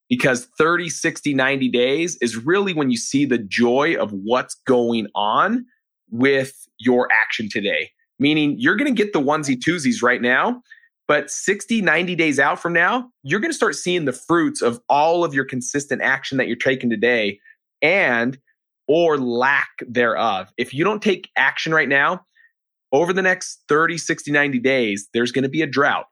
because 0.08 0.46
30 0.56 0.88
60 0.88 1.34
90 1.34 1.68
days 1.68 2.16
is 2.22 2.38
really 2.38 2.72
when 2.72 2.90
you 2.90 2.96
see 2.96 3.26
the 3.26 3.36
joy 3.36 3.94
of 4.00 4.10
what's 4.10 4.54
going 4.66 5.06
on 5.14 5.66
with 6.08 6.66
your 6.78 7.12
action 7.12 7.50
today. 7.50 7.90
Meaning 8.18 8.56
you're 8.58 8.76
going 8.76 8.90
to 8.90 9.04
get 9.04 9.12
the 9.12 9.20
onesie 9.20 9.60
twosies 9.60 10.02
right 10.02 10.22
now, 10.22 10.62
but 11.06 11.30
60, 11.30 11.82
90 11.82 12.14
days 12.16 12.38
out 12.38 12.58
from 12.58 12.72
now, 12.72 13.10
you're 13.22 13.40
going 13.40 13.52
to 13.52 13.54
start 13.54 13.74
seeing 13.74 14.06
the 14.06 14.14
fruits 14.14 14.62
of 14.62 14.80
all 14.88 15.24
of 15.24 15.34
your 15.34 15.44
consistent 15.44 16.00
action 16.00 16.38
that 16.38 16.46
you're 16.46 16.56
taking 16.56 16.88
today 16.88 17.38
and 17.82 18.38
or 18.88 19.18
lack 19.18 19.68
thereof. 19.86 20.50
If 20.56 20.72
you 20.72 20.84
don't 20.84 21.02
take 21.02 21.28
action 21.36 21.74
right 21.74 21.88
now, 21.88 22.24
over 22.92 23.12
the 23.12 23.22
next 23.22 23.60
30, 23.68 23.98
60, 23.98 24.32
90 24.32 24.58
days, 24.58 25.08
there's 25.14 25.32
going 25.32 25.44
to 25.44 25.48
be 25.48 25.62
a 25.62 25.66
drought. 25.66 26.06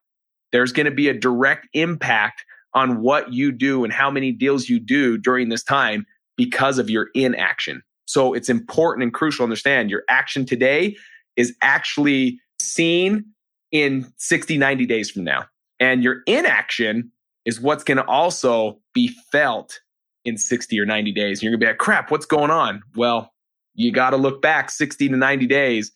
There's 0.52 0.72
going 0.72 0.86
to 0.86 0.92
be 0.92 1.08
a 1.08 1.14
direct 1.14 1.68
impact 1.74 2.44
on 2.74 3.00
what 3.00 3.32
you 3.32 3.52
do 3.52 3.84
and 3.84 3.92
how 3.92 4.10
many 4.10 4.32
deals 4.32 4.68
you 4.68 4.78
do 4.78 5.18
during 5.18 5.48
this 5.48 5.62
time 5.62 6.06
because 6.36 6.78
of 6.78 6.88
your 6.88 7.08
inaction. 7.14 7.82
So 8.06 8.32
it's 8.32 8.48
important 8.48 9.02
and 9.02 9.12
crucial 9.12 9.38
to 9.38 9.44
understand 9.44 9.90
your 9.90 10.02
action 10.08 10.46
today 10.46 10.96
is 11.36 11.54
actually 11.62 12.40
seen 12.60 13.24
in 13.70 14.10
60, 14.16 14.56
90 14.56 14.86
days 14.86 15.10
from 15.10 15.24
now. 15.24 15.44
And 15.80 16.02
your 16.02 16.22
inaction 16.26 17.12
is 17.44 17.60
what's 17.60 17.84
going 17.84 17.98
to 17.98 18.06
also 18.06 18.80
be 18.94 19.08
felt 19.30 19.80
in 20.24 20.38
60 20.38 20.78
or 20.78 20.86
90 20.86 21.12
days. 21.12 21.42
You're 21.42 21.50
going 21.50 21.60
to 21.60 21.64
be 21.66 21.70
like, 21.70 21.78
crap, 21.78 22.10
what's 22.10 22.26
going 22.26 22.50
on? 22.50 22.82
Well, 22.96 23.32
you 23.74 23.92
got 23.92 24.10
to 24.10 24.16
look 24.16 24.42
back 24.42 24.70
60 24.70 25.08
to 25.08 25.16
90 25.16 25.46
days 25.46 25.92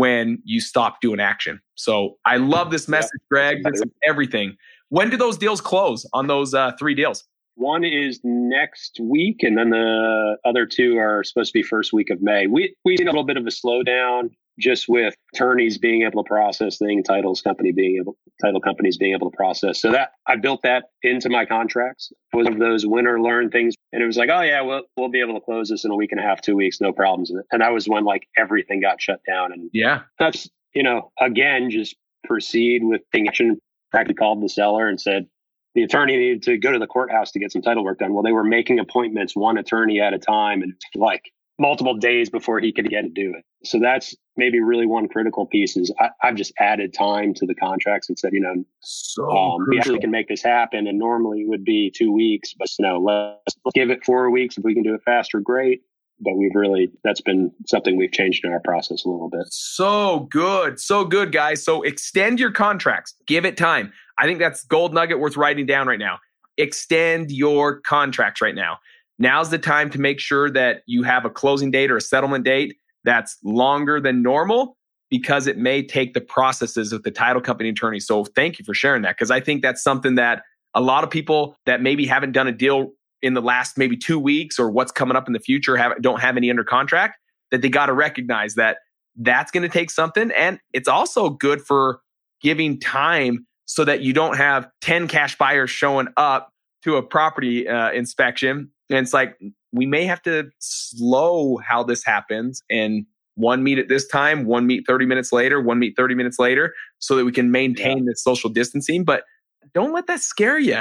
when 0.00 0.38
you 0.44 0.62
stop 0.62 1.02
doing 1.02 1.20
action. 1.20 1.60
So 1.74 2.16
I 2.24 2.38
love 2.38 2.70
this 2.70 2.88
message, 2.88 3.20
Greg. 3.30 3.58
This 3.62 3.82
everything. 4.02 4.56
When 4.88 5.10
do 5.10 5.18
those 5.18 5.36
deals 5.36 5.60
close 5.60 6.06
on 6.14 6.26
those 6.26 6.54
uh, 6.54 6.72
three 6.78 6.94
deals? 6.94 7.24
One 7.56 7.84
is 7.84 8.18
next 8.24 8.98
week, 8.98 9.42
and 9.42 9.58
then 9.58 9.68
the 9.68 10.38
other 10.46 10.64
two 10.64 10.96
are 10.96 11.22
supposed 11.22 11.52
to 11.52 11.58
be 11.58 11.62
first 11.62 11.92
week 11.92 12.08
of 12.08 12.22
May. 12.22 12.46
We 12.46 12.74
we've 12.82 12.96
seen 12.96 13.08
a 13.08 13.10
little 13.10 13.26
bit 13.26 13.36
of 13.36 13.46
a 13.46 13.50
slowdown 13.50 14.30
just 14.58 14.88
with 14.88 15.14
attorneys 15.34 15.78
being 15.78 16.02
able 16.02 16.22
to 16.22 16.28
process 16.28 16.78
things, 16.78 17.06
titles 17.06 17.40
company 17.40 17.72
being 17.72 17.98
able 18.00 18.16
title 18.42 18.60
companies 18.60 18.96
being 18.96 19.14
able 19.14 19.30
to 19.30 19.36
process. 19.36 19.80
So 19.80 19.92
that 19.92 20.12
I 20.26 20.36
built 20.36 20.62
that 20.62 20.84
into 21.02 21.28
my 21.28 21.44
contracts. 21.44 22.12
It 22.32 22.36
was 22.36 22.46
of 22.46 22.58
those 22.58 22.86
win 22.86 23.06
or 23.06 23.20
learn 23.20 23.50
things. 23.50 23.74
And 23.92 24.02
it 24.02 24.06
was 24.06 24.16
like, 24.16 24.30
oh 24.32 24.42
yeah, 24.42 24.60
we'll 24.62 24.82
we'll 24.96 25.08
be 25.08 25.20
able 25.20 25.34
to 25.34 25.40
close 25.40 25.68
this 25.68 25.84
in 25.84 25.90
a 25.90 25.96
week 25.96 26.12
and 26.12 26.20
a 26.20 26.24
half, 26.24 26.40
two 26.40 26.56
weeks, 26.56 26.80
no 26.80 26.92
problems. 26.92 27.30
And 27.30 27.60
that 27.60 27.72
was 27.72 27.88
when 27.88 28.04
like 28.04 28.26
everything 28.36 28.80
got 28.80 29.00
shut 29.00 29.20
down. 29.26 29.52
And 29.52 29.70
yeah, 29.72 30.02
that's 30.18 30.48
you 30.74 30.82
know, 30.82 31.10
again, 31.20 31.70
just 31.70 31.96
proceed 32.24 32.82
with 32.84 33.02
action. 33.14 33.58
Practically 33.90 34.14
called 34.14 34.40
the 34.40 34.48
seller 34.48 34.88
and 34.88 35.00
said, 35.00 35.26
the 35.74 35.82
attorney 35.82 36.16
needed 36.16 36.42
to 36.44 36.58
go 36.58 36.72
to 36.72 36.78
the 36.78 36.86
courthouse 36.86 37.30
to 37.32 37.38
get 37.38 37.52
some 37.52 37.62
title 37.62 37.84
work 37.84 37.98
done. 37.98 38.12
Well, 38.12 38.22
they 38.22 38.32
were 38.32 38.44
making 38.44 38.78
appointments 38.78 39.36
one 39.36 39.58
attorney 39.58 40.00
at 40.00 40.14
a 40.14 40.18
time 40.18 40.62
and 40.62 40.74
like 40.94 41.32
multiple 41.60 41.94
days 41.94 42.30
before 42.30 42.58
he 42.58 42.72
could 42.72 42.88
get 42.88 43.02
to 43.02 43.08
do 43.08 43.34
it. 43.36 43.44
So 43.64 43.78
that's 43.78 44.16
maybe 44.36 44.60
really 44.60 44.86
one 44.86 45.06
critical 45.08 45.46
piece 45.46 45.76
is 45.76 45.92
I, 46.00 46.08
have 46.22 46.34
just 46.34 46.52
added 46.58 46.94
time 46.94 47.34
to 47.34 47.46
the 47.46 47.54
contracts 47.54 48.08
and 48.08 48.18
said, 48.18 48.32
you 48.32 48.40
know, 48.40 48.64
so 48.80 49.30
um, 49.30 49.66
we 49.68 49.78
actually 49.78 50.00
can 50.00 50.10
make 50.10 50.26
this 50.26 50.42
happen. 50.42 50.86
And 50.86 50.98
normally 50.98 51.42
it 51.42 51.48
would 51.48 51.64
be 51.64 51.92
two 51.94 52.10
weeks, 52.10 52.54
but 52.58 52.68
you 52.78 52.86
know, 52.86 52.98
let's, 52.98 53.56
let's 53.64 53.74
give 53.74 53.90
it 53.90 54.02
four 54.04 54.30
weeks. 54.30 54.56
If 54.56 54.64
we 54.64 54.72
can 54.72 54.82
do 54.82 54.94
it 54.94 55.02
faster, 55.04 55.38
great 55.38 55.82
but 56.22 56.36
we've 56.36 56.54
really 56.54 56.90
that's 57.02 57.22
been 57.22 57.50
something 57.66 57.96
we've 57.96 58.12
changed 58.12 58.44
in 58.44 58.52
our 58.52 58.60
process 58.60 59.04
a 59.04 59.08
little 59.08 59.30
bit. 59.30 59.46
So 59.50 60.28
good. 60.30 60.78
So 60.78 61.04
good, 61.04 61.32
guys. 61.32 61.64
So 61.64 61.82
extend 61.82 62.38
your 62.38 62.50
contracts. 62.50 63.14
Give 63.26 63.46
it 63.46 63.56
time. 63.56 63.90
I 64.18 64.26
think 64.26 64.38
that's 64.38 64.64
gold 64.64 64.92
nugget 64.92 65.18
worth 65.18 65.38
writing 65.38 65.64
down 65.64 65.86
right 65.86 65.98
now. 65.98 66.18
Extend 66.58 67.30
your 67.30 67.80
contracts 67.80 68.42
right 68.42 68.54
now. 68.54 68.78
Now's 69.20 69.50
the 69.50 69.58
time 69.58 69.90
to 69.90 70.00
make 70.00 70.18
sure 70.18 70.50
that 70.50 70.82
you 70.86 71.02
have 71.04 71.24
a 71.24 71.30
closing 71.30 71.70
date 71.70 71.90
or 71.90 71.98
a 71.98 72.00
settlement 72.00 72.44
date 72.44 72.76
that's 73.04 73.36
longer 73.44 74.00
than 74.00 74.22
normal 74.22 74.76
because 75.10 75.46
it 75.46 75.58
may 75.58 75.82
take 75.82 76.14
the 76.14 76.20
processes 76.20 76.92
of 76.92 77.02
the 77.02 77.10
title 77.10 77.42
company 77.42 77.68
attorney. 77.68 78.00
So 78.00 78.24
thank 78.24 78.58
you 78.58 78.64
for 78.64 78.74
sharing 78.74 79.02
that 79.02 79.16
because 79.16 79.30
I 79.30 79.40
think 79.40 79.62
that's 79.62 79.82
something 79.82 80.16
that 80.16 80.42
a 80.74 80.80
lot 80.80 81.04
of 81.04 81.10
people 81.10 81.56
that 81.66 81.82
maybe 81.82 82.06
haven't 82.06 82.32
done 82.32 82.48
a 82.48 82.52
deal 82.52 82.90
in 83.22 83.34
the 83.34 83.42
last 83.42 83.76
maybe 83.76 83.96
two 83.96 84.18
weeks 84.18 84.58
or 84.58 84.70
what's 84.70 84.90
coming 84.90 85.16
up 85.16 85.26
in 85.26 85.34
the 85.34 85.40
future 85.40 85.76
have, 85.76 86.00
don't 86.00 86.20
have 86.20 86.36
any 86.36 86.48
under 86.48 86.64
contract 86.64 87.18
that 87.50 87.60
they 87.60 87.68
got 87.68 87.86
to 87.86 87.92
recognize 87.92 88.54
that 88.54 88.78
that's 89.16 89.50
going 89.50 89.62
to 89.62 89.68
take 89.68 89.90
something 89.90 90.30
and 90.30 90.58
it's 90.72 90.88
also 90.88 91.28
good 91.28 91.60
for 91.60 92.00
giving 92.40 92.80
time 92.80 93.46
so 93.66 93.84
that 93.84 94.00
you 94.00 94.12
don't 94.12 94.36
have 94.36 94.68
10 94.80 95.06
cash 95.06 95.36
buyers 95.36 95.70
showing 95.70 96.08
up 96.16 96.50
to 96.82 96.96
a 96.96 97.02
property 97.02 97.68
uh, 97.68 97.92
inspection, 97.92 98.70
and 98.90 98.98
it's 98.98 99.14
like 99.14 99.38
we 99.72 99.86
may 99.86 100.04
have 100.04 100.22
to 100.22 100.50
slow 100.58 101.58
how 101.58 101.82
this 101.82 102.04
happens 102.04 102.62
and 102.70 103.06
one 103.34 103.62
meet 103.62 103.78
at 103.78 103.88
this 103.88 104.06
time, 104.06 104.44
one 104.44 104.66
meet 104.66 104.86
30 104.86 105.06
minutes 105.06 105.32
later, 105.32 105.60
one 105.60 105.78
meet 105.78 105.96
30 105.96 106.14
minutes 106.14 106.38
later, 106.38 106.74
so 106.98 107.16
that 107.16 107.24
we 107.24 107.32
can 107.32 107.50
maintain 107.50 107.98
yeah. 107.98 108.04
this 108.06 108.22
social 108.22 108.50
distancing. 108.50 109.04
But 109.04 109.24
don't 109.72 109.92
let 109.92 110.06
that 110.08 110.20
scare 110.20 110.58
you. 110.58 110.80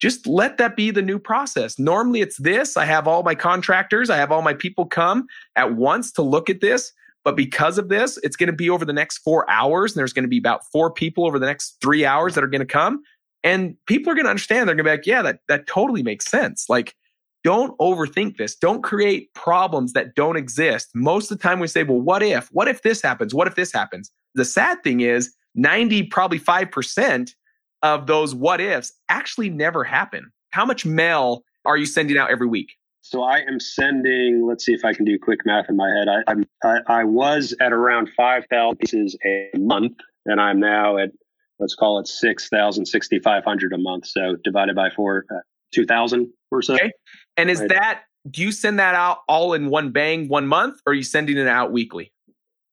Just 0.00 0.26
let 0.26 0.58
that 0.58 0.76
be 0.76 0.90
the 0.90 1.02
new 1.02 1.18
process. 1.18 1.78
Normally 1.78 2.20
it's 2.20 2.36
this. 2.38 2.76
I 2.76 2.84
have 2.84 3.08
all 3.08 3.22
my 3.22 3.34
contractors, 3.34 4.10
I 4.10 4.16
have 4.16 4.30
all 4.30 4.42
my 4.42 4.54
people 4.54 4.86
come 4.86 5.26
at 5.56 5.74
once 5.74 6.12
to 6.12 6.22
look 6.22 6.50
at 6.50 6.60
this. 6.60 6.92
But 7.24 7.34
because 7.34 7.76
of 7.76 7.88
this, 7.88 8.18
it's 8.22 8.36
going 8.36 8.46
to 8.46 8.52
be 8.52 8.70
over 8.70 8.84
the 8.84 8.92
next 8.92 9.18
four 9.18 9.50
hours. 9.50 9.92
And 9.92 9.98
there's 9.98 10.12
going 10.12 10.22
to 10.22 10.28
be 10.28 10.38
about 10.38 10.64
four 10.70 10.92
people 10.92 11.26
over 11.26 11.40
the 11.40 11.46
next 11.46 11.76
three 11.80 12.04
hours 12.04 12.36
that 12.36 12.44
are 12.44 12.48
going 12.48 12.60
to 12.60 12.66
come. 12.66 13.02
And 13.42 13.74
people 13.86 14.12
are 14.12 14.14
going 14.14 14.26
to 14.26 14.30
understand. 14.30 14.68
They're 14.68 14.76
going 14.76 14.84
to 14.84 14.90
be 14.90 14.96
like, 14.96 15.06
yeah, 15.06 15.22
that, 15.22 15.40
that 15.48 15.66
totally 15.66 16.04
makes 16.04 16.26
sense. 16.26 16.66
Like, 16.68 16.94
don't 17.46 17.78
overthink 17.78 18.38
this. 18.38 18.56
Don't 18.56 18.82
create 18.82 19.32
problems 19.32 19.92
that 19.92 20.16
don't 20.16 20.36
exist. 20.36 20.88
Most 20.96 21.30
of 21.30 21.38
the 21.38 21.42
time 21.42 21.60
we 21.60 21.68
say, 21.68 21.84
well, 21.84 22.00
what 22.00 22.20
if? 22.20 22.48
What 22.48 22.66
if 22.66 22.82
this 22.82 23.00
happens? 23.00 23.32
What 23.32 23.46
if 23.46 23.54
this 23.54 23.72
happens? 23.72 24.10
The 24.34 24.44
sad 24.44 24.82
thing 24.82 25.00
is 25.00 25.32
90, 25.54 26.08
probably 26.08 26.40
5% 26.40 27.30
of 27.84 28.08
those 28.08 28.34
what 28.34 28.60
ifs 28.60 28.92
actually 29.08 29.48
never 29.48 29.84
happen. 29.84 30.32
How 30.50 30.66
much 30.66 30.84
mail 30.84 31.44
are 31.64 31.76
you 31.76 31.86
sending 31.86 32.18
out 32.18 32.30
every 32.30 32.48
week? 32.48 32.72
So 33.02 33.22
I 33.22 33.38
am 33.42 33.60
sending. 33.60 34.44
Let's 34.44 34.64
see 34.64 34.72
if 34.72 34.84
I 34.84 34.92
can 34.92 35.04
do 35.04 35.16
quick 35.16 35.38
math 35.46 35.66
in 35.68 35.76
my 35.76 35.88
head. 35.88 36.08
I, 36.08 36.28
I'm, 36.28 36.44
I, 36.64 36.78
I 36.88 37.04
was 37.04 37.54
at 37.60 37.72
around 37.72 38.10
five 38.16 38.42
thousand 38.50 38.78
pieces 38.78 39.16
a 39.24 39.56
month, 39.56 39.98
and 40.24 40.40
I'm 40.40 40.58
now 40.58 40.98
at 40.98 41.10
let's 41.60 41.76
call 41.76 42.00
it 42.00 42.08
6,000, 42.08 42.84
6,500 42.84 43.72
a 43.72 43.78
month. 43.78 44.06
So 44.06 44.34
divided 44.42 44.74
by 44.74 44.90
four, 44.90 45.24
uh, 45.30 45.38
2,000 45.74 46.28
or 46.50 46.60
so. 46.60 46.74
Okay. 46.74 46.90
And 47.36 47.50
is 47.50 47.60
right. 47.60 47.68
that, 47.70 48.02
do 48.30 48.42
you 48.42 48.52
send 48.52 48.78
that 48.78 48.94
out 48.94 49.18
all 49.28 49.54
in 49.54 49.68
one 49.68 49.90
bang, 49.90 50.28
one 50.28 50.46
month, 50.46 50.80
or 50.86 50.92
are 50.92 50.94
you 50.94 51.02
sending 51.02 51.36
it 51.36 51.46
out 51.46 51.72
weekly? 51.72 52.12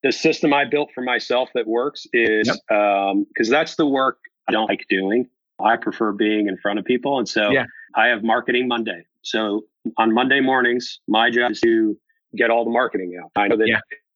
The 0.02 0.12
system 0.12 0.54
I 0.54 0.66
built 0.66 0.90
for 0.94 1.02
myself 1.02 1.50
that 1.56 1.68
works 1.68 2.06
is 2.14 2.48
because 2.48 2.62
yep. 2.70 2.78
um, 2.78 3.26
that's 3.50 3.76
the 3.76 3.86
work 3.86 4.20
I 4.48 4.52
don't 4.52 4.68
like 4.68 4.86
doing. 4.90 5.28
I 5.64 5.78
prefer 5.78 6.12
being 6.12 6.48
in 6.48 6.58
front 6.58 6.80
of 6.80 6.86
people. 6.86 7.20
And 7.20 7.28
so 7.28 7.52
yeah. 7.52 7.66
I 7.96 8.08
have 8.08 8.24
marketing 8.24 8.68
Monday. 8.68 9.06
So 9.22 9.64
on 9.98 10.14
Monday 10.14 10.42
mornings, 10.42 11.00
my 11.08 11.30
job 11.30 11.52
is 11.52 11.62
to 11.62 11.98
get 12.36 12.50
all 12.50 12.66
the 12.66 12.72
marketing 12.72 13.20
out. 13.22 13.32
I 13.36 13.48
know 13.48 13.58
that 13.58 13.68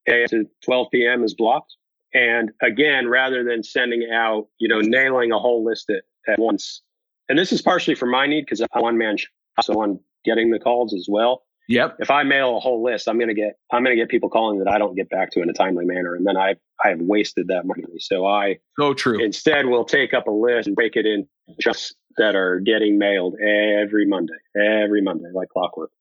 yeah. 0.08 0.26
to 0.28 0.46
12 0.64 0.88
p.m. 0.92 1.24
is 1.24 1.34
blocked. 1.34 1.76
And 2.14 2.52
again, 2.62 3.08
rather 3.08 3.44
than 3.44 3.64
sending 3.64 4.10
out, 4.12 4.48
you 4.60 4.68
know, 4.68 4.80
nailing 4.80 5.32
a 5.32 5.40
whole 5.40 5.64
list 5.64 5.90
at, 5.90 6.04
at 6.32 6.40
once, 6.40 6.82
and 7.30 7.38
this 7.38 7.52
is 7.52 7.62
partially 7.62 7.96
for 7.96 8.06
my 8.06 8.26
need 8.26 8.46
because 8.46 8.62
I'm 8.62 8.82
one 8.82 8.98
man, 8.98 9.18
so 9.62 9.84
I'm 9.84 10.00
getting 10.28 10.52
the 10.52 10.60
calls 10.60 10.94
as 10.94 11.08
well. 11.10 11.44
Yep. 11.70 11.98
If 12.00 12.12
I 12.12 12.24
mail 12.24 12.58
a 12.58 12.60
whole 12.60 12.84
list, 12.84 13.10
I'm 13.10 13.20
gonna 13.20 13.34
get 13.34 13.58
I'm 13.72 13.84
gonna 13.84 13.96
get 13.96 14.10
people 14.10 14.30
calling 14.30 14.60
that 14.60 14.70
I 14.70 14.78
don't 14.78 14.96
get 14.96 15.10
back 15.10 15.32
to 15.32 15.42
in 15.42 15.50
a 15.50 15.54
timely 15.54 15.86
manner, 15.86 16.16
and 16.16 16.26
then 16.26 16.38
I 16.38 16.56
I 16.84 16.90
have 16.90 17.02
wasted 17.02 17.48
that 17.48 17.66
money. 17.66 17.84
So 18.00 18.26
I 18.26 18.60
so 18.80 18.94
true. 18.94 19.22
Instead, 19.24 19.66
we'll 19.66 19.86
take 19.86 20.14
up 20.14 20.28
a 20.28 20.32
list 20.32 20.68
and 20.68 20.76
break 20.76 20.96
it 20.96 21.06
in 21.06 21.28
just 21.60 21.96
that 22.18 22.36
are 22.36 22.60
getting 22.60 22.98
mailed 22.98 23.36
every 23.36 24.06
Monday, 24.06 24.34
every 24.56 25.02
Monday, 25.02 25.30
like 25.34 25.50
clockwork. 25.50 25.92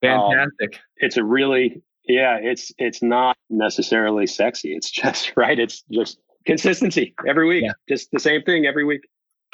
Fantastic. 0.00 0.74
Um, 0.74 0.80
it's 0.98 1.16
a 1.16 1.24
really 1.24 1.82
yeah. 2.06 2.38
It's 2.40 2.72
it's 2.78 3.02
not 3.02 3.36
necessarily 3.50 4.28
sexy. 4.28 4.74
It's 4.74 4.90
just 5.02 5.32
right. 5.36 5.58
It's 5.58 5.82
just 5.90 6.18
consistency 6.46 7.14
every 7.28 7.48
week. 7.48 7.64
Yeah. 7.64 7.72
Just 7.88 8.10
the 8.12 8.20
same 8.20 8.42
thing 8.42 8.66
every 8.66 8.84
week. 8.84 9.02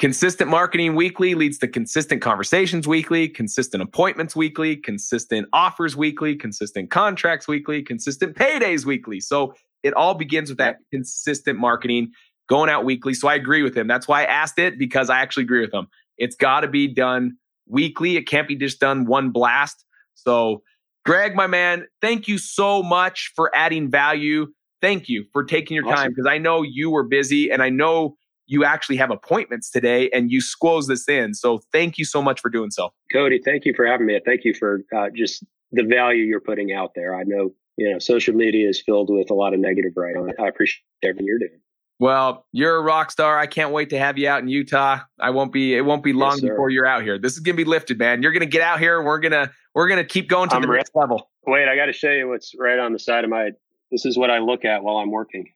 Consistent 0.03 0.49
marketing 0.49 0.95
weekly 0.95 1.33
leads 1.33 1.57
to 1.59 1.65
consistent 1.65 2.21
conversations 2.21 2.85
weekly, 2.85 3.29
consistent 3.29 3.81
appointments 3.81 4.35
weekly, 4.35 4.75
consistent 4.75 5.47
offers 5.53 5.95
weekly, 5.95 6.35
consistent 6.35 6.91
contracts 6.91 7.47
weekly, 7.47 7.81
consistent 7.81 8.35
paydays 8.35 8.83
weekly. 8.83 9.21
So 9.21 9.53
it 9.81 9.93
all 9.93 10.13
begins 10.13 10.49
with 10.49 10.57
that 10.57 10.79
consistent 10.91 11.57
marketing 11.57 12.11
going 12.49 12.69
out 12.69 12.83
weekly. 12.83 13.13
So 13.13 13.29
I 13.29 13.35
agree 13.35 13.63
with 13.63 13.77
him. 13.77 13.87
That's 13.87 14.05
why 14.05 14.23
I 14.23 14.25
asked 14.25 14.59
it 14.59 14.77
because 14.77 15.09
I 15.09 15.19
actually 15.19 15.43
agree 15.43 15.61
with 15.61 15.73
him. 15.73 15.87
It's 16.17 16.35
got 16.35 16.59
to 16.59 16.67
be 16.67 16.85
done 16.85 17.37
weekly. 17.65 18.17
It 18.17 18.23
can't 18.23 18.45
be 18.45 18.57
just 18.57 18.81
done 18.81 19.05
one 19.05 19.29
blast. 19.29 19.85
So, 20.15 20.63
Greg, 21.05 21.33
my 21.33 21.47
man, 21.47 21.87
thank 22.01 22.27
you 22.27 22.37
so 22.39 22.83
much 22.83 23.31
for 23.37 23.55
adding 23.55 23.89
value. 23.89 24.47
Thank 24.81 25.07
you 25.07 25.23
for 25.31 25.45
taking 25.45 25.75
your 25.75 25.85
awesome. 25.85 25.95
time 25.95 26.09
because 26.09 26.27
I 26.27 26.39
know 26.39 26.61
you 26.61 26.91
were 26.91 27.03
busy 27.03 27.49
and 27.49 27.63
I 27.63 27.69
know 27.69 28.17
you 28.45 28.65
actually 28.65 28.97
have 28.97 29.11
appointments 29.11 29.69
today 29.69 30.09
and 30.11 30.31
you 30.31 30.41
squoze 30.41 30.87
this 30.87 31.07
in. 31.07 31.33
So 31.33 31.59
thank 31.71 31.97
you 31.97 32.05
so 32.05 32.21
much 32.21 32.41
for 32.41 32.49
doing 32.49 32.71
so. 32.71 32.93
Cody, 33.11 33.41
thank 33.43 33.65
you 33.65 33.73
for 33.75 33.85
having 33.85 34.05
me. 34.05 34.19
Thank 34.25 34.43
you 34.43 34.53
for 34.53 34.81
uh, 34.95 35.09
just 35.15 35.43
the 35.71 35.83
value 35.83 36.23
you're 36.23 36.41
putting 36.41 36.73
out 36.73 36.91
there. 36.95 37.15
I 37.15 37.23
know, 37.23 37.51
you 37.77 37.91
know, 37.91 37.99
social 37.99 38.35
media 38.35 38.69
is 38.69 38.81
filled 38.81 39.09
with 39.09 39.31
a 39.31 39.33
lot 39.33 39.53
of 39.53 39.59
negative 39.59 39.93
right 39.95 40.15
on 40.15 40.29
it. 40.29 40.35
I 40.39 40.47
appreciate 40.47 40.83
everything 41.03 41.25
you're 41.25 41.39
doing. 41.39 41.59
Well, 41.99 42.45
you're 42.51 42.75
a 42.75 42.81
rock 42.81 43.11
star. 43.11 43.37
I 43.37 43.47
can't 43.47 43.71
wait 43.71 43.91
to 43.91 43.99
have 43.99 44.17
you 44.17 44.27
out 44.27 44.41
in 44.41 44.47
Utah. 44.49 44.99
I 45.19 45.29
won't 45.29 45.53
be. 45.53 45.75
It 45.75 45.81
won't 45.81 46.03
be 46.03 46.11
long 46.11 46.33
yes, 46.33 46.41
before 46.41 46.69
you're 46.69 46.85
out 46.85 47.03
here. 47.03 47.17
This 47.17 47.33
is 47.33 47.39
gonna 47.39 47.55
be 47.55 47.63
lifted, 47.63 47.97
man. 47.97 48.21
You're 48.21 48.33
gonna 48.33 48.45
get 48.45 48.61
out 48.61 48.79
here. 48.79 49.01
We're 49.01 49.19
gonna 49.19 49.51
we're 49.73 49.87
gonna 49.87 50.03
keep 50.03 50.27
going 50.27 50.49
to 50.49 50.55
I'm 50.55 50.63
the 50.63 50.67
re- 50.67 50.77
next 50.77 50.91
level. 50.95 51.29
Wait, 51.45 51.67
I 51.67 51.75
got 51.75 51.85
to 51.85 51.93
show 51.93 52.09
you 52.09 52.27
what's 52.27 52.53
right 52.59 52.79
on 52.79 52.93
the 52.93 52.99
side 52.99 53.23
of 53.23 53.29
my. 53.29 53.51
This 53.91 54.05
is 54.05 54.17
what 54.17 54.31
I 54.31 54.39
look 54.39 54.65
at 54.65 54.83
while 54.83 54.97
I'm 54.97 55.11
working. 55.11 55.53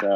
So. 0.00 0.14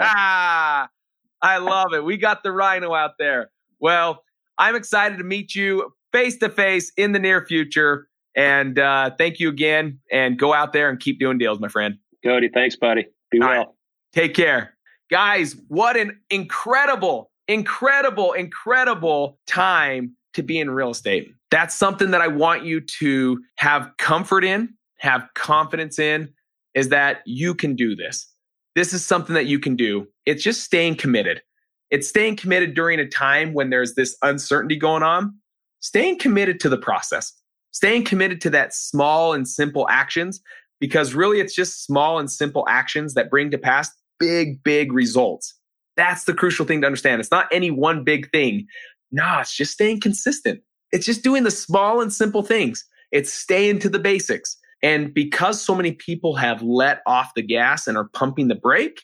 I 1.40 1.58
love 1.58 1.94
it. 1.94 2.04
We 2.04 2.16
got 2.16 2.42
the 2.42 2.52
rhino 2.52 2.94
out 2.94 3.12
there. 3.18 3.50
Well, 3.78 4.24
I'm 4.58 4.74
excited 4.74 5.18
to 5.18 5.24
meet 5.24 5.54
you 5.54 5.92
face 6.12 6.36
to 6.38 6.48
face 6.48 6.92
in 6.96 7.12
the 7.12 7.18
near 7.18 7.46
future. 7.46 8.08
And 8.34 8.78
uh, 8.78 9.10
thank 9.16 9.38
you 9.38 9.48
again. 9.48 10.00
And 10.10 10.38
go 10.38 10.52
out 10.52 10.72
there 10.72 10.88
and 10.90 10.98
keep 10.98 11.20
doing 11.20 11.38
deals, 11.38 11.60
my 11.60 11.68
friend. 11.68 11.96
Cody, 12.24 12.48
thanks, 12.52 12.76
buddy. 12.76 13.06
Be 13.30 13.40
All 13.40 13.48
well. 13.48 13.58
Right. 13.58 13.66
Take 14.12 14.34
care. 14.34 14.74
Guys, 15.10 15.56
what 15.68 15.96
an 15.96 16.18
incredible, 16.30 17.30
incredible, 17.46 18.32
incredible 18.32 19.38
time 19.46 20.16
to 20.34 20.42
be 20.42 20.58
in 20.58 20.70
real 20.70 20.90
estate. 20.90 21.32
That's 21.50 21.74
something 21.74 22.10
that 22.10 22.20
I 22.20 22.28
want 22.28 22.64
you 22.64 22.80
to 22.80 23.40
have 23.56 23.90
comfort 23.98 24.44
in, 24.44 24.74
have 24.98 25.28
confidence 25.34 25.98
in, 25.98 26.28
is 26.74 26.90
that 26.90 27.22
you 27.24 27.54
can 27.54 27.74
do 27.74 27.96
this 27.96 28.32
this 28.78 28.92
is 28.92 29.04
something 29.04 29.34
that 29.34 29.46
you 29.46 29.58
can 29.58 29.74
do. 29.74 30.06
It's 30.24 30.42
just 30.42 30.62
staying 30.62 30.96
committed. 30.96 31.42
It's 31.90 32.06
staying 32.06 32.36
committed 32.36 32.74
during 32.74 33.00
a 33.00 33.08
time 33.08 33.52
when 33.52 33.70
there's 33.70 33.94
this 33.94 34.16
uncertainty 34.22 34.76
going 34.76 35.02
on, 35.02 35.34
staying 35.80 36.18
committed 36.18 36.60
to 36.60 36.68
the 36.68 36.76
process, 36.78 37.32
staying 37.72 38.04
committed 38.04 38.40
to 38.42 38.50
that 38.50 38.74
small 38.74 39.32
and 39.32 39.48
simple 39.48 39.88
actions, 39.88 40.40
because 40.80 41.14
really 41.14 41.40
it's 41.40 41.54
just 41.54 41.84
small 41.84 42.18
and 42.18 42.30
simple 42.30 42.64
actions 42.68 43.14
that 43.14 43.30
bring 43.30 43.50
to 43.50 43.58
pass 43.58 43.90
big, 44.20 44.62
big 44.62 44.92
results. 44.92 45.54
That's 45.96 46.24
the 46.24 46.34
crucial 46.34 46.64
thing 46.64 46.82
to 46.82 46.86
understand. 46.86 47.20
It's 47.20 47.30
not 47.32 47.48
any 47.50 47.72
one 47.72 48.04
big 48.04 48.30
thing. 48.30 48.66
Nah, 49.10 49.40
it's 49.40 49.56
just 49.56 49.72
staying 49.72 50.00
consistent. 50.00 50.60
It's 50.92 51.06
just 51.06 51.24
doing 51.24 51.42
the 51.42 51.50
small 51.50 52.00
and 52.00 52.12
simple 52.12 52.42
things. 52.42 52.84
It's 53.10 53.32
staying 53.32 53.80
to 53.80 53.88
the 53.88 53.98
basics. 53.98 54.56
And 54.82 55.12
because 55.12 55.60
so 55.60 55.74
many 55.74 55.92
people 55.92 56.36
have 56.36 56.62
let 56.62 57.02
off 57.06 57.34
the 57.34 57.42
gas 57.42 57.86
and 57.86 57.96
are 57.96 58.08
pumping 58.12 58.48
the 58.48 58.54
brake, 58.54 59.02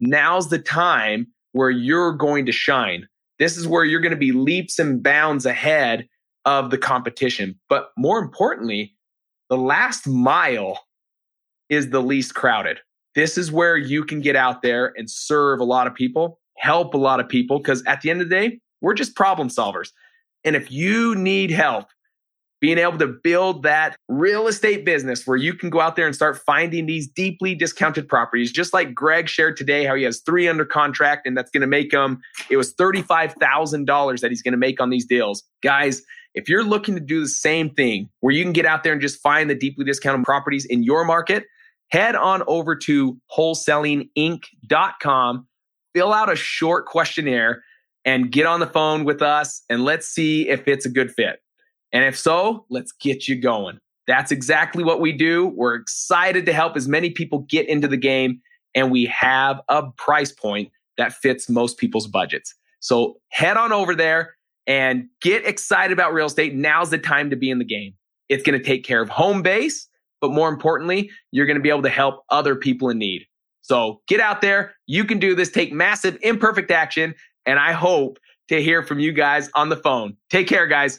now's 0.00 0.50
the 0.50 0.58
time 0.58 1.28
where 1.52 1.70
you're 1.70 2.12
going 2.12 2.46
to 2.46 2.52
shine. 2.52 3.06
This 3.38 3.56
is 3.56 3.66
where 3.66 3.84
you're 3.84 4.00
going 4.00 4.10
to 4.10 4.16
be 4.16 4.32
leaps 4.32 4.78
and 4.78 5.02
bounds 5.02 5.46
ahead 5.46 6.08
of 6.44 6.70
the 6.70 6.78
competition. 6.78 7.58
But 7.68 7.90
more 7.96 8.18
importantly, 8.18 8.94
the 9.50 9.56
last 9.56 10.06
mile 10.06 10.80
is 11.68 11.90
the 11.90 12.02
least 12.02 12.34
crowded. 12.34 12.80
This 13.14 13.38
is 13.38 13.52
where 13.52 13.76
you 13.76 14.04
can 14.04 14.20
get 14.20 14.36
out 14.36 14.62
there 14.62 14.92
and 14.96 15.08
serve 15.08 15.60
a 15.60 15.64
lot 15.64 15.86
of 15.86 15.94
people, 15.94 16.40
help 16.56 16.94
a 16.94 16.98
lot 16.98 17.20
of 17.20 17.28
people, 17.28 17.58
because 17.58 17.84
at 17.86 18.00
the 18.00 18.10
end 18.10 18.20
of 18.20 18.28
the 18.28 18.34
day, 18.34 18.60
we're 18.80 18.94
just 18.94 19.14
problem 19.14 19.48
solvers. 19.48 19.90
And 20.42 20.56
if 20.56 20.70
you 20.70 21.14
need 21.14 21.50
help, 21.50 21.86
being 22.64 22.78
able 22.78 22.96
to 22.96 23.06
build 23.06 23.62
that 23.62 23.94
real 24.08 24.46
estate 24.46 24.86
business 24.86 25.26
where 25.26 25.36
you 25.36 25.52
can 25.52 25.68
go 25.68 25.82
out 25.82 25.96
there 25.96 26.06
and 26.06 26.16
start 26.16 26.40
finding 26.46 26.86
these 26.86 27.06
deeply 27.06 27.54
discounted 27.54 28.08
properties, 28.08 28.50
just 28.50 28.72
like 28.72 28.94
Greg 28.94 29.28
shared 29.28 29.54
today, 29.54 29.84
how 29.84 29.94
he 29.94 30.02
has 30.02 30.20
three 30.20 30.48
under 30.48 30.64
contract 30.64 31.26
and 31.26 31.36
that's 31.36 31.50
going 31.50 31.60
to 31.60 31.66
make 31.66 31.92
him, 31.92 32.22
it 32.48 32.56
was 32.56 32.74
$35,000 32.76 34.20
that 34.20 34.30
he's 34.30 34.40
going 34.40 34.52
to 34.52 34.58
make 34.58 34.80
on 34.80 34.88
these 34.88 35.04
deals. 35.04 35.42
Guys, 35.62 36.00
if 36.34 36.48
you're 36.48 36.64
looking 36.64 36.94
to 36.94 37.02
do 37.02 37.20
the 37.20 37.28
same 37.28 37.68
thing 37.68 38.08
where 38.20 38.32
you 38.32 38.42
can 38.42 38.54
get 38.54 38.64
out 38.64 38.82
there 38.82 38.94
and 38.94 39.02
just 39.02 39.20
find 39.20 39.50
the 39.50 39.54
deeply 39.54 39.84
discounted 39.84 40.24
properties 40.24 40.64
in 40.64 40.82
your 40.82 41.04
market, 41.04 41.44
head 41.90 42.16
on 42.16 42.42
over 42.46 42.74
to 42.76 43.20
wholesalinginc.com, 43.36 45.46
fill 45.94 46.14
out 46.14 46.32
a 46.32 46.36
short 46.36 46.86
questionnaire, 46.86 47.62
and 48.06 48.32
get 48.32 48.46
on 48.46 48.60
the 48.60 48.66
phone 48.66 49.04
with 49.04 49.20
us 49.20 49.62
and 49.68 49.84
let's 49.84 50.08
see 50.08 50.48
if 50.48 50.66
it's 50.66 50.86
a 50.86 50.90
good 50.90 51.12
fit. 51.12 51.40
And 51.94 52.04
if 52.04 52.18
so, 52.18 52.66
let's 52.68 52.92
get 52.92 53.28
you 53.28 53.40
going. 53.40 53.78
That's 54.06 54.30
exactly 54.30 54.84
what 54.84 55.00
we 55.00 55.12
do. 55.12 55.46
We're 55.46 55.76
excited 55.76 56.44
to 56.44 56.52
help 56.52 56.76
as 56.76 56.86
many 56.86 57.08
people 57.08 57.46
get 57.48 57.66
into 57.68 57.88
the 57.88 57.96
game, 57.96 58.40
and 58.74 58.90
we 58.90 59.06
have 59.06 59.62
a 59.70 59.84
price 59.92 60.32
point 60.32 60.70
that 60.98 61.14
fits 61.14 61.48
most 61.48 61.78
people's 61.78 62.06
budgets. 62.06 62.54
So 62.80 63.16
head 63.30 63.56
on 63.56 63.72
over 63.72 63.94
there, 63.94 64.34
and 64.66 65.06
get 65.20 65.46
excited 65.46 65.92
about 65.92 66.12
real 66.12 66.26
estate. 66.26 66.54
Now's 66.54 66.90
the 66.90 66.98
time 66.98 67.30
to 67.30 67.36
be 67.36 67.50
in 67.50 67.58
the 67.58 67.64
game. 67.64 67.94
It's 68.28 68.42
going 68.42 68.58
to 68.58 68.64
take 68.64 68.84
care 68.84 69.00
of 69.00 69.08
home 69.08 69.42
base, 69.42 69.88
but 70.20 70.30
more 70.30 70.48
importantly, 70.48 71.10
you're 71.30 71.46
going 71.46 71.58
to 71.58 71.62
be 71.62 71.68
able 71.68 71.82
to 71.82 71.90
help 71.90 72.24
other 72.30 72.56
people 72.56 72.88
in 72.88 72.98
need. 72.98 73.26
So 73.60 74.00
get 74.08 74.20
out 74.20 74.40
there. 74.40 74.74
You 74.86 75.04
can 75.04 75.18
do 75.18 75.34
this. 75.34 75.50
Take 75.50 75.72
massive 75.72 76.18
imperfect 76.22 76.70
action. 76.70 77.14
And 77.46 77.58
I 77.58 77.72
hope 77.72 78.18
to 78.48 78.62
hear 78.62 78.82
from 78.82 78.98
you 78.98 79.12
guys 79.12 79.50
on 79.54 79.68
the 79.68 79.76
phone. 79.76 80.16
Take 80.30 80.48
care, 80.48 80.66
guys. 80.66 80.98